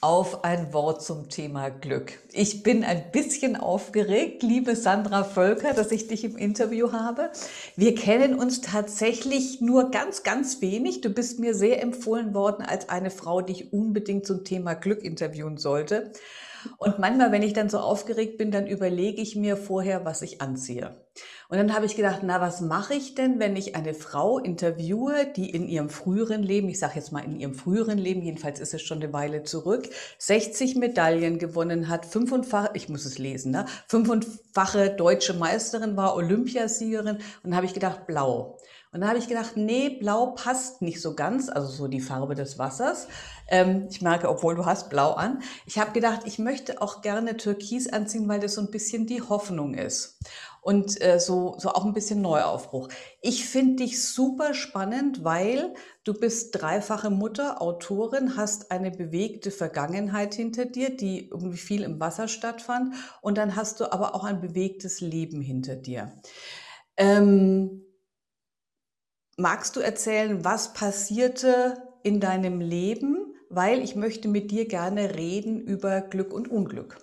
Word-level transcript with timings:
auf 0.00 0.44
ein 0.44 0.72
Wort 0.72 1.02
zum 1.02 1.28
Thema 1.28 1.70
Glück. 1.70 2.20
Ich 2.32 2.62
bin 2.62 2.84
ein 2.84 3.10
bisschen 3.10 3.56
aufgeregt, 3.56 4.44
liebe 4.44 4.76
Sandra 4.76 5.24
Völker, 5.24 5.74
dass 5.74 5.90
ich 5.90 6.06
dich 6.06 6.22
im 6.22 6.36
Interview 6.36 6.92
habe. 6.92 7.30
Wir 7.74 7.96
kennen 7.96 8.38
uns 8.38 8.60
tatsächlich 8.60 9.60
nur 9.60 9.90
ganz, 9.90 10.22
ganz 10.22 10.60
wenig. 10.60 11.00
Du 11.00 11.10
bist 11.10 11.40
mir 11.40 11.52
sehr 11.52 11.82
empfohlen 11.82 12.32
worden 12.32 12.64
als 12.64 12.88
eine 12.88 13.10
Frau, 13.10 13.40
die 13.40 13.52
ich 13.54 13.72
unbedingt 13.72 14.24
zum 14.24 14.44
Thema 14.44 14.74
Glück 14.74 15.02
interviewen 15.02 15.56
sollte. 15.56 16.12
Und 16.76 16.98
manchmal, 16.98 17.32
wenn 17.32 17.42
ich 17.42 17.52
dann 17.52 17.68
so 17.68 17.78
aufgeregt 17.78 18.38
bin, 18.38 18.50
dann 18.50 18.66
überlege 18.66 19.20
ich 19.20 19.36
mir 19.36 19.56
vorher, 19.56 20.04
was 20.04 20.22
ich 20.22 20.40
anziehe. 20.40 20.96
Und 21.48 21.56
dann 21.56 21.74
habe 21.74 21.86
ich 21.86 21.96
gedacht, 21.96 22.20
na, 22.22 22.40
was 22.40 22.60
mache 22.60 22.94
ich 22.94 23.14
denn, 23.14 23.38
wenn 23.40 23.56
ich 23.56 23.74
eine 23.74 23.94
Frau 23.94 24.38
interviewe, 24.38 25.26
die 25.34 25.50
in 25.50 25.66
ihrem 25.66 25.88
früheren 25.88 26.42
Leben, 26.42 26.68
ich 26.68 26.78
sage 26.78 26.96
jetzt 26.96 27.10
mal 27.10 27.24
in 27.24 27.40
ihrem 27.40 27.54
früheren 27.54 27.98
Leben, 27.98 28.22
jedenfalls 28.22 28.60
ist 28.60 28.74
es 28.74 28.82
schon 28.82 29.02
eine 29.02 29.12
Weile 29.12 29.42
zurück, 29.42 29.88
60 30.18 30.76
Medaillen 30.76 31.38
gewonnen 31.38 31.88
hat, 31.88 32.06
fünfundfach, 32.06 32.70
ich 32.74 32.88
muss 32.88 33.06
es 33.06 33.18
lesen, 33.18 33.52
ne, 33.52 33.64
fünfundfache 33.86 34.90
deutsche 34.90 35.34
Meisterin 35.34 35.96
war, 35.96 36.14
Olympiasiegerin. 36.16 37.16
Und 37.16 37.22
dann 37.42 37.56
habe 37.56 37.66
ich 37.66 37.74
gedacht, 37.74 38.06
blau. 38.06 38.58
Und 38.92 39.00
dann 39.00 39.10
habe 39.10 39.18
ich 39.18 39.28
gedacht, 39.28 39.56
nee, 39.56 39.90
blau 39.90 40.28
passt 40.28 40.80
nicht 40.80 41.02
so 41.02 41.14
ganz, 41.14 41.50
also 41.50 41.68
so 41.68 41.88
die 41.88 42.00
Farbe 42.00 42.34
des 42.34 42.58
Wassers. 42.58 43.08
Ähm, 43.48 43.86
ich 43.90 44.00
merke, 44.00 44.28
obwohl 44.28 44.54
du 44.54 44.64
hast 44.64 44.88
blau 44.88 45.12
an. 45.12 45.42
Ich 45.66 45.78
habe 45.78 45.92
gedacht, 45.92 46.22
ich 46.24 46.38
möchte 46.38 46.80
auch 46.80 47.02
gerne 47.02 47.36
Türkis 47.36 47.92
anziehen, 47.92 48.28
weil 48.28 48.40
das 48.40 48.54
so 48.54 48.62
ein 48.62 48.70
bisschen 48.70 49.06
die 49.06 49.20
Hoffnung 49.20 49.74
ist. 49.74 50.18
Und 50.62 51.00
äh, 51.02 51.20
so, 51.20 51.54
so 51.58 51.70
auch 51.70 51.84
ein 51.84 51.92
bisschen 51.92 52.20
Neuaufbruch. 52.20 52.88
Ich 53.20 53.46
finde 53.46 53.76
dich 53.76 54.02
super 54.02 54.54
spannend, 54.54 55.22
weil 55.22 55.74
du 56.04 56.14
bist 56.14 56.60
dreifache 56.60 57.10
Mutter, 57.10 57.62
Autorin, 57.62 58.36
hast 58.36 58.70
eine 58.70 58.90
bewegte 58.90 59.50
Vergangenheit 59.50 60.34
hinter 60.34 60.64
dir, 60.64 60.94
die 60.94 61.28
irgendwie 61.28 61.58
viel 61.58 61.82
im 61.82 62.00
Wasser 62.00 62.28
stattfand. 62.28 62.94
Und 63.22 63.38
dann 63.38 63.54
hast 63.54 63.80
du 63.80 63.92
aber 63.92 64.14
auch 64.14 64.24
ein 64.24 64.40
bewegtes 64.40 65.00
Leben 65.00 65.40
hinter 65.40 65.76
dir. 65.76 66.12
Ähm, 66.96 67.84
Magst 69.40 69.76
du 69.76 69.80
erzählen, 69.80 70.44
was 70.44 70.72
passierte 70.72 71.80
in 72.02 72.18
deinem 72.18 72.60
Leben? 72.60 73.36
Weil 73.48 73.84
ich 73.84 73.94
möchte 73.94 74.26
mit 74.26 74.50
dir 74.50 74.66
gerne 74.66 75.14
reden 75.14 75.60
über 75.60 76.00
Glück 76.00 76.32
und 76.32 76.48
Unglück. 76.48 76.98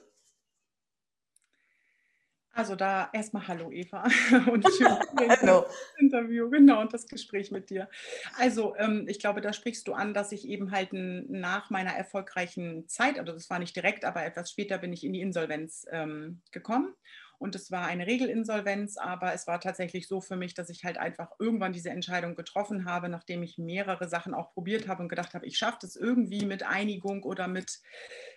Also 2.52 2.76
da 2.76 3.10
erstmal 3.14 3.48
Hallo 3.48 3.72
Eva 3.72 4.04
und 4.52 4.66
schön 4.78 4.88
Hallo. 5.30 5.66
Interview, 5.98 6.50
genau, 6.50 6.82
und 6.82 6.94
das 6.94 7.08
Gespräch 7.08 7.52
mit 7.52 7.70
dir. 7.70 7.90
Also 8.38 8.76
ähm, 8.78 9.06
ich 9.08 9.20
glaube, 9.20 9.40
da 9.40 9.54
sprichst 9.54 9.88
du 9.88 9.94
an, 9.94 10.14
dass 10.14 10.34
ich 10.34 10.46
eben 10.46 10.72
halt 10.72 10.90
nach 10.92 11.70
meiner 11.70 11.92
erfolgreichen 11.92 12.86
Zeit, 12.90 13.18
also 13.18 13.32
das 13.32 13.50
war 13.50 13.60
nicht 13.60 13.78
direkt, 13.78 14.04
aber 14.04 14.26
etwas 14.26 14.52
später 14.52 14.78
bin 14.78 14.92
ich 14.92 15.06
in 15.06 15.14
die 15.14 15.22
Insolvenz 15.22 15.86
ähm, 15.90 16.42
gekommen 16.52 16.94
und 17.40 17.56
es 17.56 17.72
war 17.72 17.86
eine 17.86 18.08
Regelinsolvenz, 18.08 18.98
aber 18.98 19.34
es 19.34 19.48
war 19.48 19.60
tatsächlich 19.60 20.08
so 20.08 20.22
für 20.22 20.36
mich, 20.36 20.54
dass 20.54 20.70
ich 20.70 20.84
halt 20.84 20.98
einfach 20.98 21.32
irgendwann 21.40 21.74
diese 21.74 21.90
Entscheidung 21.90 22.36
getroffen 22.36 22.86
habe, 22.86 23.10
nachdem 23.10 23.44
ich 23.44 23.58
mehrere 23.58 24.08
Sachen 24.08 24.34
auch 24.34 24.54
probiert 24.54 24.88
habe 24.88 25.04
und 25.04 25.10
gedacht 25.10 25.34
habe, 25.34 25.46
ich 25.46 25.58
schaffe 25.58 25.80
das 25.82 25.96
irgendwie 25.96 26.46
mit 26.46 26.64
Einigung 26.64 27.24
oder 27.24 27.48
mit 27.48 27.82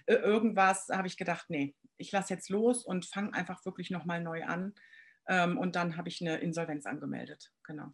äh, 0.06 0.14
irgendwas, 0.14 0.88
habe 0.91 1.08
ich 1.08 1.16
gedacht, 1.16 1.46
nee, 1.48 1.74
ich 1.96 2.12
lasse 2.12 2.34
jetzt 2.34 2.48
los 2.48 2.84
und 2.84 3.06
fange 3.06 3.34
einfach 3.34 3.64
wirklich 3.64 3.91
nochmal 3.91 4.22
neu 4.22 4.44
an. 4.44 4.74
Ähm, 5.28 5.58
und 5.58 5.76
dann 5.76 5.96
habe 5.96 6.08
ich 6.08 6.20
eine 6.20 6.38
Insolvenz 6.38 6.86
angemeldet. 6.86 7.52
Genau. 7.64 7.91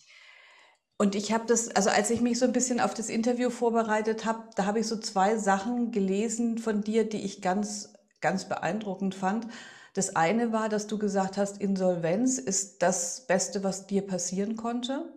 Und 0.96 1.16
ich 1.16 1.32
habe 1.32 1.44
das, 1.46 1.68
also 1.68 1.90
als 1.90 2.10
ich 2.10 2.20
mich 2.20 2.38
so 2.38 2.44
ein 2.44 2.52
bisschen 2.52 2.80
auf 2.80 2.94
das 2.94 3.08
Interview 3.08 3.50
vorbereitet 3.50 4.24
habe, 4.24 4.48
da 4.54 4.66
habe 4.66 4.78
ich 4.78 4.86
so 4.86 4.98
zwei 4.98 5.36
Sachen 5.36 5.90
gelesen 5.90 6.58
von 6.58 6.82
dir, 6.82 7.08
die 7.08 7.24
ich 7.24 7.42
ganz, 7.42 7.94
ganz 8.20 8.48
beeindruckend 8.48 9.14
fand. 9.14 9.48
Das 9.94 10.16
eine 10.16 10.52
war, 10.52 10.68
dass 10.68 10.88
du 10.88 10.98
gesagt 10.98 11.36
hast, 11.36 11.60
Insolvenz 11.60 12.38
ist 12.38 12.82
das 12.82 13.26
Beste, 13.26 13.62
was 13.62 13.86
dir 13.86 14.04
passieren 14.06 14.56
konnte. 14.56 15.12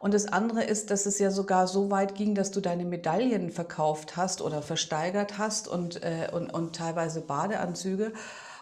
Und 0.00 0.12
das 0.14 0.26
andere 0.26 0.64
ist, 0.64 0.90
dass 0.90 1.06
es 1.06 1.18
ja 1.20 1.30
sogar 1.30 1.68
so 1.68 1.90
weit 1.90 2.16
ging, 2.16 2.34
dass 2.34 2.50
du 2.50 2.60
deine 2.60 2.84
Medaillen 2.84 3.50
verkauft 3.50 4.16
hast 4.16 4.42
oder 4.42 4.62
versteigert 4.62 5.38
hast 5.38 5.68
und, 5.68 6.02
äh, 6.02 6.28
und, 6.32 6.52
und 6.52 6.76
teilweise 6.76 7.20
Badeanzüge. 7.22 8.12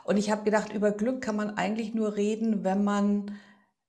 Und 0.05 0.19
ich 0.19 0.31
habe 0.31 0.45
gedacht, 0.45 0.73
über 0.73 0.93
Glück 0.93 1.23
kann 1.23 1.35
man 1.35 1.57
eigentlich 1.57 1.95
nur 1.95 2.15
reden, 2.15 2.63
wenn 2.63 2.85
man, 2.85 3.41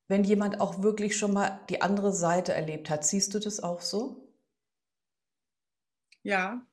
wenn 0.08 0.24
jemand 0.24 0.62
auch 0.62 0.82
wirklich 0.82 1.18
schon 1.18 1.34
mal 1.34 1.60
die 1.70 1.82
andere 1.82 2.14
Seite 2.14 2.54
erlebt 2.54 2.90
hat. 2.90 3.06
Siehst 3.06 3.34
du 3.34 3.40
das 3.40 3.62
auch 3.62 3.82
so? 3.82 4.34
Ja, 6.24 6.66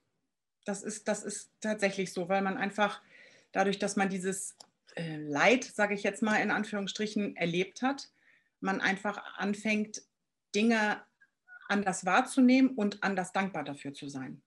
das 0.64 0.84
ist, 0.84 1.08
das 1.08 1.24
ist 1.24 1.50
tatsächlich 1.60 2.12
so, 2.12 2.28
weil 2.28 2.40
man 2.40 2.56
einfach 2.56 3.02
dadurch, 3.50 3.78
dass 3.78 3.96
man 3.96 4.08
dieses 4.08 4.56
äh, 4.96 5.16
Leid, 5.16 5.64
sage 5.64 5.94
ich 5.94 6.02
jetzt 6.02 6.22
mal 6.22 6.36
in 6.36 6.50
Anführungsstrichen, 6.50 7.36
erlebt 7.36 7.82
hat, 7.82 8.10
man 8.60 8.80
einfach 8.80 9.22
anfängt, 9.36 10.02
Dinge 10.54 11.02
anders 11.68 12.04
wahrzunehmen 12.04 12.70
und 12.74 13.02
anders 13.02 13.32
dankbar 13.32 13.64
dafür 13.64 13.94
zu 13.94 14.08
sein. 14.08 14.42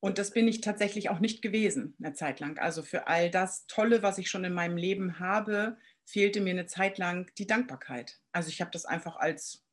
Und 0.00 0.18
das 0.18 0.32
bin 0.32 0.48
ich 0.48 0.60
tatsächlich 0.60 1.10
auch 1.10 1.20
nicht 1.20 1.42
gewesen, 1.42 1.94
eine 2.02 2.12
Zeit 2.12 2.40
lang. 2.40 2.58
Also 2.58 2.82
für 2.82 3.06
all 3.06 3.30
das 3.30 3.66
Tolle, 3.66 4.02
was 4.02 4.18
ich 4.18 4.28
schon 4.28 4.44
in 4.44 4.52
meinem 4.52 4.76
Leben 4.76 5.20
habe, 5.20 5.76
fehlte 6.04 6.40
mir 6.40 6.50
eine 6.50 6.66
Zeit 6.66 6.98
lang 6.98 7.30
die 7.38 7.46
Dankbarkeit. 7.46 8.18
Also 8.32 8.48
ich 8.48 8.60
habe 8.60 8.72
das 8.72 8.84
einfach 8.84 9.16
als 9.16 9.64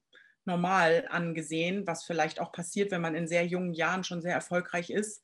normal 0.45 1.07
angesehen, 1.09 1.87
was 1.87 2.03
vielleicht 2.03 2.39
auch 2.39 2.51
passiert, 2.51 2.91
wenn 2.91 3.01
man 3.01 3.15
in 3.15 3.27
sehr 3.27 3.45
jungen 3.45 3.73
Jahren 3.73 4.03
schon 4.03 4.21
sehr 4.21 4.33
erfolgreich 4.33 4.89
ist 4.91 5.23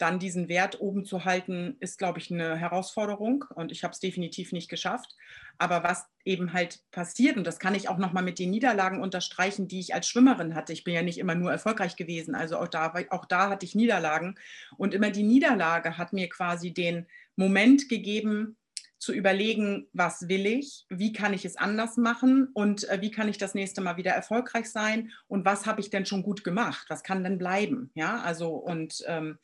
dann 0.00 0.18
diesen 0.18 0.48
Wert 0.48 0.80
oben 0.80 1.04
zu 1.04 1.24
halten, 1.24 1.76
ist, 1.80 1.98
glaube 1.98 2.18
ich, 2.18 2.30
eine 2.30 2.56
Herausforderung. 2.56 3.44
Und 3.54 3.70
ich 3.72 3.84
habe 3.84 3.92
es 3.92 4.00
definitiv 4.00 4.52
nicht 4.52 4.68
geschafft. 4.68 5.14
Aber 5.58 5.82
was 5.82 6.06
eben 6.24 6.52
halt 6.52 6.80
passiert, 6.90 7.36
und 7.36 7.46
das 7.46 7.58
kann 7.58 7.74
ich 7.74 7.88
auch 7.88 7.98
nochmal 7.98 8.22
mit 8.22 8.38
den 8.38 8.50
Niederlagen 8.50 9.02
unterstreichen, 9.02 9.68
die 9.68 9.80
ich 9.80 9.94
als 9.94 10.08
Schwimmerin 10.08 10.54
hatte. 10.54 10.72
Ich 10.72 10.84
bin 10.84 10.94
ja 10.94 11.02
nicht 11.02 11.18
immer 11.18 11.34
nur 11.34 11.52
erfolgreich 11.52 11.96
gewesen, 11.96 12.34
also 12.34 12.58
auch 12.58 12.68
da, 12.68 12.94
auch 13.10 13.26
da 13.26 13.50
hatte 13.50 13.66
ich 13.66 13.74
Niederlagen. 13.74 14.36
Und 14.76 14.94
immer 14.94 15.10
die 15.10 15.22
Niederlage 15.22 15.98
hat 15.98 16.12
mir 16.12 16.28
quasi 16.28 16.72
den 16.72 17.06
Moment 17.36 17.88
gegeben, 17.88 18.56
zu 19.00 19.14
überlegen, 19.14 19.88
was 19.94 20.28
will 20.28 20.46
ich, 20.46 20.84
wie 20.90 21.12
kann 21.12 21.32
ich 21.32 21.46
es 21.46 21.56
anders 21.56 21.96
machen? 21.96 22.48
Und 22.52 22.86
äh, 22.88 23.00
wie 23.00 23.10
kann 23.10 23.30
ich 23.30 23.38
das 23.38 23.54
nächste 23.54 23.80
Mal 23.80 23.96
wieder 23.96 24.12
erfolgreich 24.12 24.70
sein? 24.70 25.10
Und 25.26 25.46
was 25.46 25.64
habe 25.64 25.80
ich 25.80 25.88
denn 25.88 26.04
schon 26.04 26.22
gut 26.22 26.44
gemacht, 26.44 26.84
was 26.88 27.02
kann 27.02 27.24
denn 27.24 27.38
bleiben, 27.38 27.90
ja, 27.94 28.20
also 28.20 28.50
und 28.50 29.02
ähm, 29.06 29.38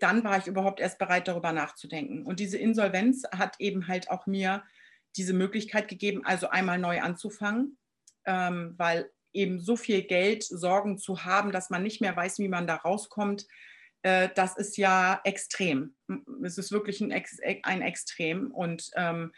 dann 0.00 0.24
war 0.24 0.38
ich 0.38 0.46
überhaupt 0.46 0.80
erst 0.80 0.98
bereit, 0.98 1.28
darüber 1.28 1.52
nachzudenken. 1.52 2.24
Und 2.24 2.40
diese 2.40 2.58
Insolvenz 2.58 3.24
hat 3.32 3.56
eben 3.58 3.88
halt 3.88 4.10
auch 4.10 4.26
mir 4.26 4.62
diese 5.16 5.32
Möglichkeit 5.32 5.88
gegeben, 5.88 6.24
also 6.24 6.48
einmal 6.48 6.78
neu 6.78 7.00
anzufangen, 7.00 7.78
ähm, 8.24 8.74
weil 8.76 9.10
eben 9.32 9.60
so 9.60 9.76
viel 9.76 10.02
Geld, 10.02 10.42
Sorgen 10.44 10.98
zu 10.98 11.24
haben, 11.24 11.52
dass 11.52 11.70
man 11.70 11.82
nicht 11.82 12.00
mehr 12.00 12.16
weiß, 12.16 12.38
wie 12.38 12.48
man 12.48 12.66
da 12.66 12.76
rauskommt, 12.76 13.46
äh, 14.02 14.28
das 14.34 14.56
ist 14.56 14.76
ja 14.76 15.20
extrem. 15.24 15.94
Es 16.42 16.58
ist 16.58 16.72
wirklich 16.72 17.00
ein, 17.00 17.10
Ex 17.10 17.38
ein 17.62 17.82
Extrem. 17.82 18.50
Und 18.50 18.90
ähm, 18.96 19.32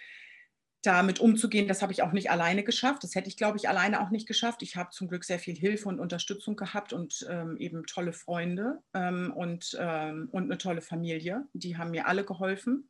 damit 0.82 1.20
umzugehen, 1.20 1.68
das 1.68 1.82
habe 1.82 1.92
ich 1.92 2.02
auch 2.02 2.12
nicht 2.12 2.30
alleine 2.30 2.64
geschafft. 2.64 3.04
Das 3.04 3.14
hätte 3.14 3.28
ich, 3.28 3.36
glaube 3.36 3.58
ich, 3.58 3.68
alleine 3.68 4.00
auch 4.00 4.10
nicht 4.10 4.26
geschafft. 4.26 4.62
Ich 4.62 4.76
habe 4.76 4.90
zum 4.90 5.08
Glück 5.08 5.24
sehr 5.24 5.38
viel 5.38 5.54
Hilfe 5.54 5.88
und 5.88 6.00
Unterstützung 6.00 6.56
gehabt 6.56 6.92
und 6.92 7.26
ähm, 7.28 7.56
eben 7.58 7.84
tolle 7.84 8.14
Freunde 8.14 8.78
ähm, 8.94 9.32
und, 9.34 9.76
ähm, 9.78 10.28
und 10.32 10.44
eine 10.44 10.56
tolle 10.56 10.80
Familie. 10.80 11.46
Die 11.52 11.76
haben 11.76 11.90
mir 11.90 12.06
alle 12.06 12.24
geholfen. 12.24 12.88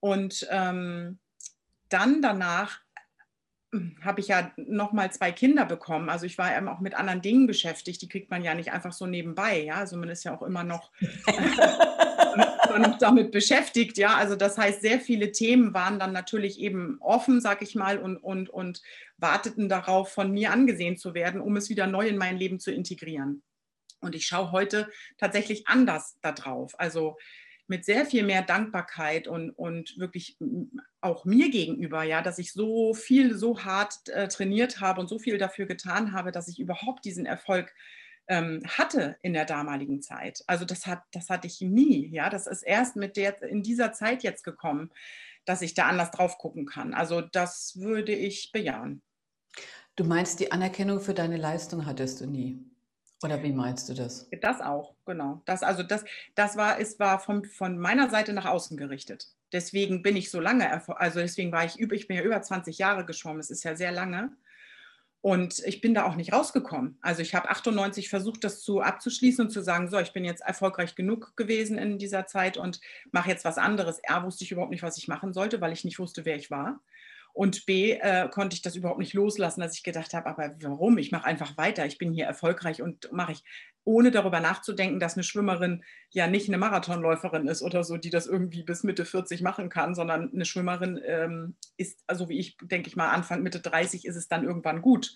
Und 0.00 0.46
ähm, 0.50 1.18
dann 1.88 2.20
danach 2.20 2.80
hm, 3.72 3.96
habe 4.02 4.20
ich 4.20 4.28
ja 4.28 4.52
noch 4.56 4.92
mal 4.92 5.10
zwei 5.10 5.32
Kinder 5.32 5.64
bekommen. 5.64 6.10
Also 6.10 6.26
ich 6.26 6.36
war 6.36 6.54
eben 6.54 6.68
auch 6.68 6.80
mit 6.80 6.94
anderen 6.94 7.22
Dingen 7.22 7.46
beschäftigt. 7.46 8.02
Die 8.02 8.08
kriegt 8.08 8.30
man 8.30 8.44
ja 8.44 8.54
nicht 8.54 8.72
einfach 8.72 8.92
so 8.92 9.06
nebenbei. 9.06 9.62
Ja, 9.62 9.76
also 9.76 9.96
man 9.96 10.10
ist 10.10 10.24
ja 10.24 10.36
auch 10.36 10.42
immer 10.42 10.64
noch 10.64 10.92
noch 12.78 12.98
damit 12.98 13.30
beschäftigt. 13.32 13.98
Ja, 13.98 14.14
also 14.14 14.36
das 14.36 14.58
heißt, 14.58 14.80
sehr 14.80 15.00
viele 15.00 15.32
Themen 15.32 15.74
waren 15.74 15.98
dann 15.98 16.12
natürlich 16.12 16.60
eben 16.60 16.98
offen, 17.00 17.40
sag 17.40 17.62
ich 17.62 17.74
mal, 17.74 17.98
und, 17.98 18.16
und, 18.16 18.48
und 18.50 18.82
warteten 19.16 19.68
darauf, 19.68 20.12
von 20.12 20.30
mir 20.30 20.52
angesehen 20.52 20.96
zu 20.96 21.14
werden, 21.14 21.40
um 21.40 21.56
es 21.56 21.68
wieder 21.68 21.86
neu 21.86 22.08
in 22.08 22.16
mein 22.16 22.36
Leben 22.36 22.60
zu 22.60 22.70
integrieren. 22.70 23.42
Und 24.00 24.14
ich 24.14 24.26
schaue 24.26 24.52
heute 24.52 24.88
tatsächlich 25.18 25.66
anders 25.68 26.18
darauf. 26.22 26.78
Also 26.78 27.16
mit 27.70 27.84
sehr 27.84 28.04
viel 28.04 28.24
mehr 28.24 28.42
Dankbarkeit 28.42 29.28
und, 29.28 29.50
und 29.50 29.96
wirklich 29.96 30.36
auch 31.00 31.24
mir 31.24 31.50
gegenüber, 31.50 32.02
ja, 32.02 32.20
dass 32.20 32.38
ich 32.40 32.52
so 32.52 32.94
viel, 32.94 33.36
so 33.36 33.62
hart 33.62 34.08
äh, 34.08 34.26
trainiert 34.26 34.80
habe 34.80 35.00
und 35.00 35.08
so 35.08 35.20
viel 35.20 35.38
dafür 35.38 35.66
getan 35.66 36.12
habe, 36.12 36.32
dass 36.32 36.48
ich 36.48 36.58
überhaupt 36.58 37.04
diesen 37.04 37.26
Erfolg 37.26 37.72
ähm, 38.30 38.62
hatte 38.66 39.16
in 39.22 39.34
der 39.34 39.44
damaligen 39.44 40.00
Zeit. 40.00 40.42
Also 40.46 40.64
das, 40.64 40.86
hat, 40.86 41.02
das 41.12 41.28
hatte 41.28 41.48
ich 41.48 41.60
nie. 41.60 42.08
Ja, 42.10 42.30
das 42.30 42.46
ist 42.46 42.62
erst 42.62 42.94
mit 42.94 43.16
der, 43.16 43.42
in 43.42 43.62
dieser 43.62 43.92
Zeit 43.92 44.22
jetzt 44.22 44.44
gekommen, 44.44 44.90
dass 45.44 45.62
ich 45.62 45.74
da 45.74 45.88
anders 45.88 46.12
drauf 46.12 46.38
gucken 46.38 46.64
kann. 46.64 46.94
Also 46.94 47.20
das 47.20 47.78
würde 47.80 48.12
ich 48.12 48.52
bejahen. 48.52 49.02
Du 49.96 50.04
meinst, 50.04 50.38
die 50.38 50.52
Anerkennung 50.52 51.00
für 51.00 51.12
deine 51.12 51.36
Leistung 51.36 51.84
hattest 51.84 52.20
du 52.20 52.26
nie? 52.26 52.64
Oder 53.24 53.42
wie 53.42 53.52
meinst 53.52 53.88
du 53.88 53.94
das? 53.94 54.28
Das 54.40 54.60
auch, 54.60 54.94
genau. 55.04 55.42
Das, 55.44 55.64
also 55.64 55.82
das, 55.82 56.04
das 56.36 56.56
war, 56.56 56.78
es 56.80 57.00
war 57.00 57.18
von, 57.18 57.44
von 57.44 57.78
meiner 57.78 58.08
Seite 58.10 58.32
nach 58.32 58.46
außen 58.46 58.76
gerichtet. 58.76 59.34
Deswegen 59.52 60.02
bin 60.02 60.16
ich 60.16 60.30
so 60.30 60.38
lange, 60.38 60.70
also 61.00 61.18
deswegen 61.18 61.50
war 61.50 61.64
ich 61.64 61.78
über, 61.80 61.96
ich 61.96 62.06
bin 62.06 62.16
ja 62.16 62.22
über 62.22 62.40
20 62.40 62.78
Jahre 62.78 63.04
geschwommen, 63.04 63.40
es 63.40 63.50
ist 63.50 63.64
ja 63.64 63.74
sehr 63.74 63.90
lange. 63.90 64.30
Und 65.22 65.58
ich 65.66 65.82
bin 65.82 65.92
da 65.92 66.04
auch 66.04 66.16
nicht 66.16 66.32
rausgekommen. 66.32 66.96
Also 67.02 67.20
ich 67.20 67.34
habe 67.34 67.50
98 67.50 68.08
versucht, 68.08 68.42
das 68.42 68.62
zu 68.62 68.80
abzuschließen 68.80 69.44
und 69.44 69.50
zu 69.50 69.62
sagen, 69.62 69.90
so, 69.90 69.98
ich 69.98 70.12
bin 70.14 70.24
jetzt 70.24 70.40
erfolgreich 70.40 70.94
genug 70.94 71.36
gewesen 71.36 71.76
in 71.76 71.98
dieser 71.98 72.26
Zeit 72.26 72.56
und 72.56 72.80
mache 73.12 73.28
jetzt 73.28 73.44
was 73.44 73.58
anderes. 73.58 73.98
Er 73.98 74.24
wusste 74.24 74.44
ich 74.44 74.52
überhaupt 74.52 74.70
nicht, 74.70 74.82
was 74.82 74.96
ich 74.96 75.08
machen 75.08 75.34
sollte, 75.34 75.60
weil 75.60 75.72
ich 75.72 75.84
nicht 75.84 75.98
wusste, 75.98 76.24
wer 76.24 76.36
ich 76.36 76.50
war. 76.50 76.80
Und 77.32 77.66
B, 77.66 77.92
äh, 77.92 78.28
konnte 78.28 78.54
ich 78.54 78.62
das 78.62 78.76
überhaupt 78.76 78.98
nicht 78.98 79.14
loslassen, 79.14 79.60
dass 79.60 79.76
ich 79.76 79.82
gedacht 79.82 80.14
habe, 80.14 80.26
aber 80.28 80.56
warum? 80.62 80.98
Ich 80.98 81.12
mache 81.12 81.26
einfach 81.26 81.56
weiter. 81.56 81.86
Ich 81.86 81.98
bin 81.98 82.12
hier 82.12 82.24
erfolgreich 82.24 82.82
und 82.82 83.12
mache 83.12 83.32
ich, 83.32 83.44
ohne 83.84 84.10
darüber 84.10 84.40
nachzudenken, 84.40 85.00
dass 85.00 85.14
eine 85.14 85.22
Schwimmerin 85.22 85.82
ja 86.10 86.26
nicht 86.26 86.48
eine 86.48 86.58
Marathonläuferin 86.58 87.46
ist 87.48 87.62
oder 87.62 87.82
so, 87.82 87.96
die 87.96 88.10
das 88.10 88.26
irgendwie 88.26 88.62
bis 88.62 88.82
Mitte 88.82 89.04
40 89.04 89.42
machen 89.42 89.68
kann, 89.68 89.94
sondern 89.94 90.32
eine 90.32 90.44
Schwimmerin 90.44 91.00
ähm, 91.04 91.54
ist, 91.76 91.98
also 92.06 92.28
wie 92.28 92.38
ich 92.38 92.56
denke 92.60 92.88
ich 92.88 92.96
mal, 92.96 93.10
Anfang, 93.10 93.42
Mitte 93.42 93.60
30 93.60 94.04
ist 94.04 94.16
es 94.16 94.28
dann 94.28 94.44
irgendwann 94.44 94.82
gut. 94.82 95.14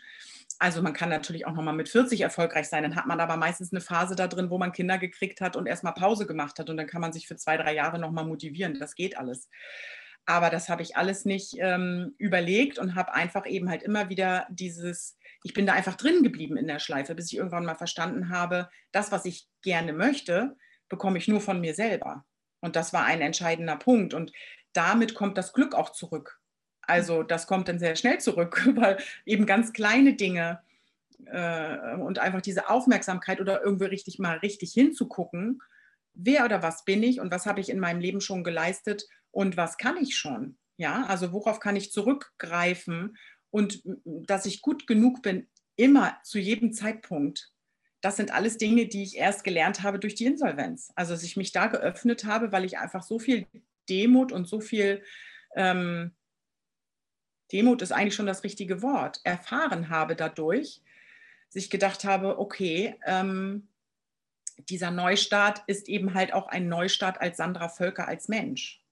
Also 0.58 0.82
man 0.82 0.92
kann 0.92 1.08
natürlich 1.08 1.46
auch 1.46 1.52
nochmal 1.52 1.74
mit 1.74 1.88
40 1.88 2.20
erfolgreich 2.20 2.68
sein, 2.68 2.82
dann 2.82 2.96
hat 2.96 3.06
man 3.06 3.20
aber 3.20 3.36
meistens 3.36 3.72
eine 3.72 3.80
Phase 3.80 4.16
da 4.16 4.28
drin, 4.28 4.50
wo 4.50 4.58
man 4.58 4.72
Kinder 4.72 4.98
gekriegt 4.98 5.40
hat 5.40 5.56
und 5.56 5.66
erstmal 5.66 5.94
Pause 5.94 6.26
gemacht 6.26 6.58
hat 6.58 6.70
und 6.70 6.76
dann 6.76 6.86
kann 6.86 7.00
man 7.00 7.12
sich 7.12 7.26
für 7.26 7.36
zwei, 7.36 7.56
drei 7.56 7.74
Jahre 7.74 7.98
nochmal 7.98 8.24
motivieren. 8.24 8.78
Das 8.78 8.94
geht 8.94 9.18
alles. 9.18 9.48
Aber 10.26 10.48
das 10.48 10.70
habe 10.70 10.82
ich 10.82 10.96
alles 10.96 11.26
nicht 11.26 11.56
ähm, 11.58 12.14
überlegt 12.16 12.78
und 12.78 12.94
habe 12.94 13.12
einfach 13.12 13.46
eben 13.46 13.68
halt 13.68 13.82
immer 13.82 14.08
wieder 14.08 14.46
dieses, 14.48 15.18
ich 15.44 15.52
bin 15.52 15.66
da 15.66 15.74
einfach 15.74 15.94
drin 15.94 16.22
geblieben 16.22 16.56
in 16.56 16.66
der 16.66 16.78
Schleife, 16.78 17.14
bis 17.14 17.30
ich 17.30 17.36
irgendwann 17.36 17.66
mal 17.66 17.74
verstanden 17.74 18.30
habe, 18.30 18.70
das, 18.92 19.12
was 19.12 19.26
ich 19.26 19.46
gerne 19.62 19.92
möchte, 19.92 20.56
bekomme 20.88 21.18
ich 21.18 21.28
nur 21.28 21.42
von 21.42 21.60
mir 21.60 21.74
selber. 21.74 22.24
Und 22.60 22.76
das 22.76 22.94
war 22.94 23.04
ein 23.04 23.20
entscheidender 23.20 23.76
Punkt. 23.76 24.14
Und 24.14 24.32
damit 24.72 25.14
kommt 25.14 25.36
das 25.36 25.52
Glück 25.52 25.74
auch 25.74 25.90
zurück. 25.90 26.40
Also 26.80 27.22
das 27.22 27.46
kommt 27.46 27.68
dann 27.68 27.78
sehr 27.78 27.94
schnell 27.94 28.18
zurück, 28.20 28.66
weil 28.74 28.96
eben 29.26 29.44
ganz 29.44 29.74
kleine 29.74 30.14
Dinge 30.14 30.62
äh, 31.26 31.94
und 31.96 32.18
einfach 32.18 32.40
diese 32.40 32.70
Aufmerksamkeit 32.70 33.38
oder 33.38 33.62
irgendwie 33.62 33.86
richtig 33.86 34.18
mal 34.18 34.38
richtig 34.38 34.72
hinzugucken, 34.72 35.60
wer 36.14 36.46
oder 36.46 36.62
was 36.62 36.86
bin 36.86 37.02
ich 37.02 37.20
und 37.20 37.30
was 37.30 37.44
habe 37.44 37.60
ich 37.60 37.68
in 37.68 37.80
meinem 37.80 38.00
Leben 38.00 38.22
schon 38.22 38.44
geleistet 38.44 39.04
und 39.30 39.58
was 39.58 39.76
kann 39.76 39.98
ich 39.98 40.16
schon? 40.16 40.56
Ja, 40.78 41.04
also 41.06 41.32
worauf 41.32 41.60
kann 41.60 41.76
ich 41.76 41.92
zurückgreifen 41.92 43.16
und 43.54 43.82
dass 44.04 44.46
ich 44.46 44.62
gut 44.62 44.88
genug 44.88 45.22
bin, 45.22 45.46
immer 45.76 46.18
zu 46.24 46.40
jedem 46.40 46.72
Zeitpunkt. 46.72 47.52
Das 48.00 48.16
sind 48.16 48.32
alles 48.32 48.58
Dinge, 48.58 48.86
die 48.86 49.04
ich 49.04 49.16
erst 49.16 49.44
gelernt 49.44 49.84
habe 49.84 50.00
durch 50.00 50.16
die 50.16 50.24
Insolvenz. 50.24 50.90
Also, 50.96 51.14
dass 51.14 51.22
ich 51.22 51.36
mich 51.36 51.52
da 51.52 51.68
geöffnet 51.68 52.24
habe, 52.24 52.50
weil 52.50 52.64
ich 52.64 52.78
einfach 52.78 53.04
so 53.04 53.20
viel 53.20 53.46
Demut 53.88 54.32
und 54.32 54.48
so 54.48 54.60
viel, 54.60 55.04
ähm, 55.54 56.16
Demut 57.52 57.80
ist 57.80 57.92
eigentlich 57.92 58.16
schon 58.16 58.26
das 58.26 58.42
richtige 58.42 58.82
Wort, 58.82 59.20
erfahren 59.22 59.88
habe 59.88 60.16
dadurch, 60.16 60.82
dass 61.46 61.62
ich 61.62 61.70
gedacht 61.70 62.02
habe, 62.02 62.40
okay, 62.40 62.98
ähm, 63.06 63.68
dieser 64.68 64.90
Neustart 64.90 65.62
ist 65.68 65.88
eben 65.88 66.14
halt 66.14 66.32
auch 66.32 66.48
ein 66.48 66.66
Neustart 66.66 67.20
als 67.20 67.36
Sandra 67.36 67.68
Völker 67.68 68.08
als 68.08 68.26
Mensch. 68.26 68.84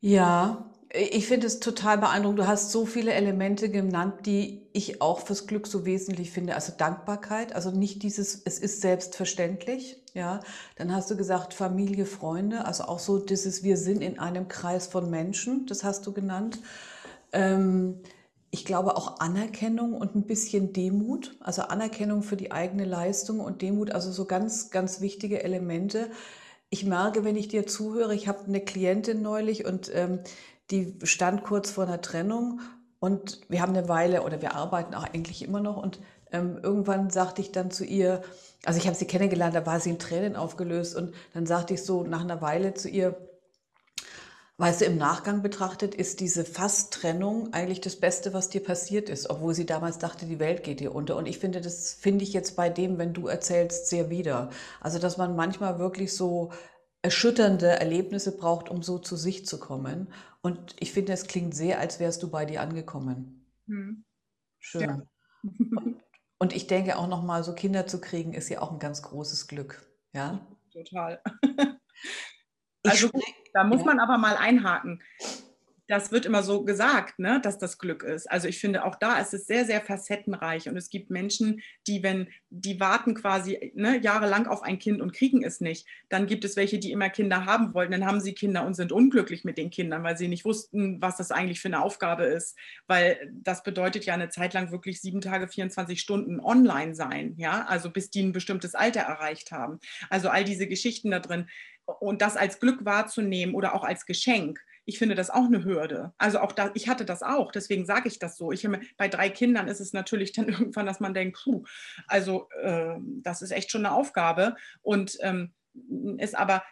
Ja, 0.00 0.70
ich 0.90 1.26
finde 1.26 1.46
es 1.46 1.60
total 1.60 1.98
beeindruckend. 1.98 2.38
Du 2.38 2.46
hast 2.46 2.70
so 2.70 2.86
viele 2.86 3.12
Elemente 3.12 3.68
genannt, 3.68 4.24
die 4.24 4.66
ich 4.72 5.02
auch 5.02 5.20
fürs 5.20 5.46
Glück 5.46 5.66
so 5.66 5.84
wesentlich 5.84 6.30
finde. 6.30 6.54
Also 6.54 6.72
Dankbarkeit, 6.76 7.54
also 7.54 7.70
nicht 7.70 8.02
dieses, 8.02 8.40
es 8.44 8.58
ist 8.58 8.80
selbstverständlich. 8.80 10.02
Ja, 10.14 10.40
dann 10.76 10.94
hast 10.94 11.10
du 11.10 11.16
gesagt 11.16 11.52
Familie, 11.52 12.06
Freunde, 12.06 12.64
also 12.64 12.84
auch 12.84 12.98
so 12.98 13.18
dieses, 13.18 13.62
wir 13.62 13.76
sind 13.76 14.02
in 14.02 14.18
einem 14.18 14.48
Kreis 14.48 14.86
von 14.86 15.10
Menschen, 15.10 15.66
das 15.66 15.84
hast 15.84 16.06
du 16.06 16.12
genannt. 16.12 16.58
Ähm, 17.32 18.00
ich 18.50 18.64
glaube 18.64 18.96
auch 18.96 19.20
Anerkennung 19.20 19.92
und 19.92 20.16
ein 20.16 20.26
bisschen 20.26 20.72
Demut, 20.72 21.36
also 21.40 21.62
Anerkennung 21.62 22.22
für 22.22 22.36
die 22.36 22.50
eigene 22.50 22.86
Leistung 22.86 23.40
und 23.40 23.60
Demut, 23.60 23.90
also 23.90 24.10
so 24.10 24.24
ganz, 24.24 24.70
ganz 24.70 25.02
wichtige 25.02 25.42
Elemente. 25.44 26.10
Ich 26.70 26.84
merke, 26.84 27.24
wenn 27.24 27.36
ich 27.36 27.48
dir 27.48 27.66
zuhöre, 27.66 28.14
ich 28.14 28.26
habe 28.26 28.44
eine 28.46 28.60
Klientin 28.60 29.20
neulich 29.20 29.66
und 29.66 29.90
ähm, 29.94 30.20
die 30.70 30.94
stand 31.02 31.44
kurz 31.44 31.70
vor 31.70 31.84
einer 31.84 32.00
Trennung 32.00 32.60
und 33.00 33.40
wir 33.48 33.62
haben 33.62 33.74
eine 33.74 33.88
Weile 33.88 34.22
oder 34.22 34.42
wir 34.42 34.54
arbeiten 34.54 34.94
auch 34.94 35.04
eigentlich 35.04 35.42
immer 35.42 35.60
noch 35.60 35.76
und 35.76 36.00
ähm, 36.30 36.58
irgendwann 36.62 37.10
sagte 37.10 37.40
ich 37.40 37.52
dann 37.52 37.70
zu 37.70 37.84
ihr, 37.84 38.22
also 38.64 38.78
ich 38.78 38.86
habe 38.86 38.96
sie 38.96 39.06
kennengelernt, 39.06 39.54
da 39.54 39.64
war 39.64 39.80
sie 39.80 39.90
in 39.90 39.98
Tränen 39.98 40.36
aufgelöst 40.36 40.94
und 40.96 41.14
dann 41.32 41.46
sagte 41.46 41.74
ich 41.74 41.84
so 41.84 42.02
nach 42.02 42.20
einer 42.20 42.42
Weile 42.42 42.74
zu 42.74 42.88
ihr, 42.88 43.16
Weißt 44.60 44.80
du, 44.80 44.86
im 44.86 44.98
Nachgang 44.98 45.40
betrachtet 45.40 45.94
ist 45.94 46.18
diese 46.18 46.44
Fast-Trennung 46.44 47.52
eigentlich 47.52 47.80
das 47.80 47.94
Beste, 47.94 48.34
was 48.34 48.48
dir 48.48 48.60
passiert 48.60 49.08
ist, 49.08 49.30
obwohl 49.30 49.54
sie 49.54 49.66
damals 49.66 49.98
dachte, 49.98 50.26
die 50.26 50.40
Welt 50.40 50.64
geht 50.64 50.80
dir 50.80 50.96
unter. 50.96 51.14
Und 51.14 51.26
ich 51.26 51.38
finde, 51.38 51.60
das 51.60 51.92
finde 51.92 52.24
ich 52.24 52.32
jetzt 52.32 52.56
bei 52.56 52.68
dem, 52.68 52.98
wenn 52.98 53.12
du 53.12 53.28
erzählst, 53.28 53.86
sehr 53.86 54.10
wieder. 54.10 54.50
Also, 54.80 54.98
dass 54.98 55.16
man 55.16 55.36
manchmal 55.36 55.78
wirklich 55.78 56.12
so 56.12 56.50
erschütternde 57.08 57.68
Erlebnisse 57.68 58.36
braucht, 58.36 58.68
um 58.68 58.82
so 58.82 58.98
zu 58.98 59.16
sich 59.16 59.46
zu 59.46 59.58
kommen. 59.58 60.12
Und 60.42 60.76
ich 60.78 60.92
finde, 60.92 61.14
es 61.14 61.26
klingt 61.26 61.54
sehr, 61.54 61.78
als 61.78 62.00
wärst 62.00 62.22
du 62.22 62.30
bei 62.30 62.44
dir 62.44 62.60
angekommen. 62.60 63.46
Hm. 63.66 64.04
Schön. 64.58 64.82
Ja. 64.82 65.02
Und, 65.70 66.02
und 66.40 66.52
ich 66.54 66.66
denke 66.66 66.98
auch 66.98 67.08
nochmal, 67.08 67.44
so 67.44 67.54
Kinder 67.54 67.86
zu 67.86 68.00
kriegen, 68.00 68.34
ist 68.34 68.48
ja 68.48 68.60
auch 68.60 68.72
ein 68.72 68.78
ganz 68.78 69.02
großes 69.02 69.46
Glück. 69.46 69.88
Ja. 70.12 70.46
Total. 70.72 71.22
also 72.84 73.08
da 73.54 73.64
muss 73.64 73.80
ja. 73.80 73.86
man 73.86 74.00
aber 74.00 74.18
mal 74.18 74.36
einhaken. 74.36 75.00
Das 75.88 76.12
wird 76.12 76.26
immer 76.26 76.42
so 76.42 76.64
gesagt, 76.64 77.18
ne, 77.18 77.40
dass 77.42 77.56
das 77.56 77.78
Glück 77.78 78.02
ist. 78.02 78.30
Also 78.30 78.46
ich 78.46 78.58
finde, 78.58 78.84
auch 78.84 78.94
da 78.94 79.18
ist 79.18 79.32
es 79.32 79.46
sehr, 79.46 79.64
sehr 79.64 79.80
facettenreich. 79.80 80.68
Und 80.68 80.76
es 80.76 80.90
gibt 80.90 81.08
Menschen, 81.08 81.62
die, 81.86 82.02
wenn, 82.02 82.28
die 82.50 82.78
warten 82.78 83.14
quasi 83.14 83.72
ne, 83.74 83.98
jahrelang 83.98 84.46
auf 84.46 84.62
ein 84.62 84.78
Kind 84.78 85.00
und 85.00 85.14
kriegen 85.14 85.42
es 85.42 85.62
nicht. 85.62 85.86
Dann 86.10 86.26
gibt 86.26 86.44
es 86.44 86.56
welche, 86.56 86.78
die 86.78 86.92
immer 86.92 87.08
Kinder 87.08 87.46
haben 87.46 87.72
wollten. 87.72 87.92
Dann 87.92 88.04
haben 88.04 88.20
sie 88.20 88.34
Kinder 88.34 88.66
und 88.66 88.74
sind 88.74 88.92
unglücklich 88.92 89.44
mit 89.44 89.56
den 89.56 89.70
Kindern, 89.70 90.02
weil 90.02 90.18
sie 90.18 90.28
nicht 90.28 90.44
wussten, 90.44 91.00
was 91.00 91.16
das 91.16 91.30
eigentlich 91.30 91.60
für 91.60 91.68
eine 91.68 91.82
Aufgabe 91.82 92.24
ist. 92.24 92.58
Weil 92.86 93.32
das 93.32 93.62
bedeutet 93.62 94.04
ja 94.04 94.12
eine 94.12 94.28
Zeit 94.28 94.52
lang 94.52 94.70
wirklich 94.70 95.00
sieben 95.00 95.22
Tage, 95.22 95.48
24 95.48 95.98
Stunden 95.98 96.38
online 96.38 96.94
sein. 96.94 97.32
Ja, 97.38 97.64
also 97.64 97.90
bis 97.90 98.10
die 98.10 98.22
ein 98.22 98.32
bestimmtes 98.32 98.74
Alter 98.74 99.00
erreicht 99.00 99.52
haben. 99.52 99.80
Also 100.10 100.28
all 100.28 100.44
diese 100.44 100.66
Geschichten 100.66 101.10
da 101.10 101.18
drin 101.18 101.48
und 102.00 102.20
das 102.22 102.36
als 102.36 102.60
Glück 102.60 102.84
wahrzunehmen 102.84 103.54
oder 103.54 103.74
auch 103.74 103.84
als 103.84 104.04
Geschenk, 104.04 104.60
ich 104.88 104.98
finde 104.98 105.14
das 105.14 105.28
auch 105.28 105.44
eine 105.44 105.64
Hürde. 105.64 106.14
Also 106.16 106.40
auch 106.40 106.50
da, 106.50 106.70
ich 106.72 106.88
hatte 106.88 107.04
das 107.04 107.22
auch, 107.22 107.52
deswegen 107.52 107.84
sage 107.84 108.08
ich 108.08 108.18
das 108.18 108.38
so. 108.38 108.52
Ich, 108.52 108.66
bei 108.96 109.08
drei 109.08 109.28
Kindern 109.28 109.68
ist 109.68 109.80
es 109.80 109.92
natürlich 109.92 110.32
dann 110.32 110.48
irgendwann, 110.48 110.86
dass 110.86 110.98
man 110.98 111.12
denkt, 111.12 111.38
puh, 111.44 111.62
also 112.06 112.48
äh, 112.62 112.94
das 113.22 113.42
ist 113.42 113.50
echt 113.50 113.70
schon 113.70 113.84
eine 113.84 113.94
Aufgabe 113.94 114.56
und 114.80 115.18
ähm, 115.20 115.52
ist 116.16 116.34
aber 116.34 116.62